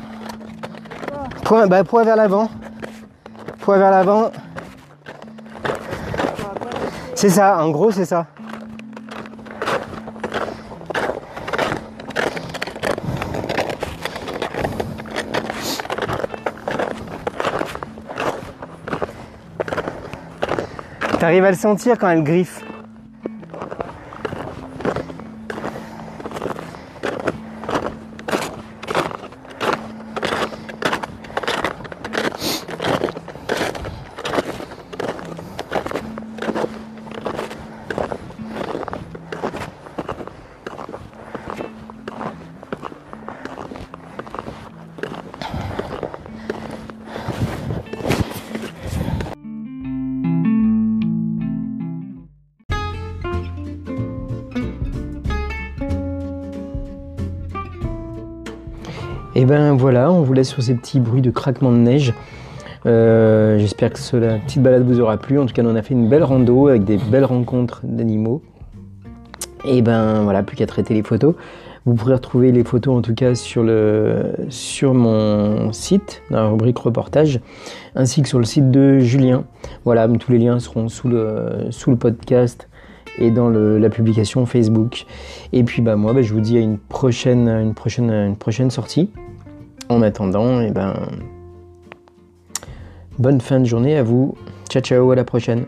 Point, 1.43 1.67
bah, 1.67 1.83
point 1.83 2.05
vers 2.05 2.15
l'avant. 2.15 2.49
Point 3.61 3.79
vers 3.79 3.91
l'avant. 3.91 4.31
C'est 7.17 7.31
ça, 7.31 7.65
en 7.65 7.71
gros, 7.71 7.91
c'est 7.91 8.05
ça. 8.05 8.27
T'arrives 21.27 21.45
à 21.45 21.51
le 21.51 21.57
sentir 21.57 21.99
quand 21.99 22.09
elle 22.09 22.23
griffe. 22.23 22.63
Sur 60.47 60.63
ces 60.63 60.75
petits 60.75 61.01
bruits 61.01 61.23
de 61.23 61.31
craquement 61.31 61.73
de 61.73 61.77
neige. 61.79 62.15
Euh, 62.87 63.59
J'espère 63.59 63.93
que 63.93 63.99
ce- 63.99 64.17
la 64.17 64.39
petite 64.39 64.63
balade 64.63 64.85
vous 64.87 65.01
aura 65.01 65.17
plu. 65.17 65.39
En 65.39 65.47
tout 65.47 65.53
cas, 65.55 65.63
on 65.65 65.75
a 65.77 65.83
fait 65.83 65.95
une 65.95 66.09
belle 66.09 66.25
rando 66.25 66.69
avec 66.69 66.85
des 66.85 66.97
belles 66.99 67.25
rencontres 67.25 67.81
d'animaux. 67.85 68.43
Et 69.65 69.83
ben 69.83 70.23
voilà, 70.23 70.43
plus 70.43 70.57
qu'à 70.57 70.67
traiter 70.67 70.95
les 70.95 71.03
photos. 71.03 71.35
Vous 71.85 71.95
pourrez 71.95 72.15
retrouver 72.15 72.51
les 72.53 72.65
photos 72.65 72.97
en 72.99 73.01
tout 73.03 73.15
cas 73.15 73.35
sur, 73.37 73.63
le, 73.63 74.33
sur 74.49 74.93
mon 74.95 75.73
site, 75.73 76.23
dans 76.31 76.37
la 76.43 76.49
rubrique 76.49 76.79
reportage, 76.79 77.41
ainsi 77.95 78.23
que 78.23 78.29
sur 78.29 78.39
le 78.41 78.45
site 78.45 78.71
de 78.73 78.99
Julien. 78.99 79.45
Voilà, 79.85 80.09
tous 80.09 80.33
les 80.33 80.39
liens 80.39 80.59
seront 80.59 80.89
sous 80.89 81.09
le, 81.09 81.67
sous 81.71 81.91
le 81.91 81.97
podcast 81.97 82.69
et 83.19 83.31
dans 83.31 83.49
la 83.51 83.89
publication 83.89 84.47
Facebook. 84.47 85.07
Et 85.53 85.63
puis 85.63 85.81
bah 85.81 85.95
moi, 85.97 86.13
bah, 86.13 86.23
je 86.23 86.33
vous 86.35 86.41
dis 86.41 86.57
à 86.59 86.61
une 86.61 86.77
prochaine, 86.79 87.49
une 87.49 87.73
prochaine, 87.75 88.11
une 88.11 88.37
prochaine 88.37 88.71
sortie. 88.71 89.11
En 89.89 90.03
attendant, 90.03 90.61
et 90.61 90.71
ben 90.71 90.95
bonne 93.19 93.41
fin 93.41 93.61
de 93.61 93.65
journée 93.65 93.97
à 93.97 94.03
vous. 94.03 94.35
Ciao 94.69 94.83
ciao, 94.83 95.11
à 95.11 95.15
la 95.15 95.25
prochaine. 95.25 95.67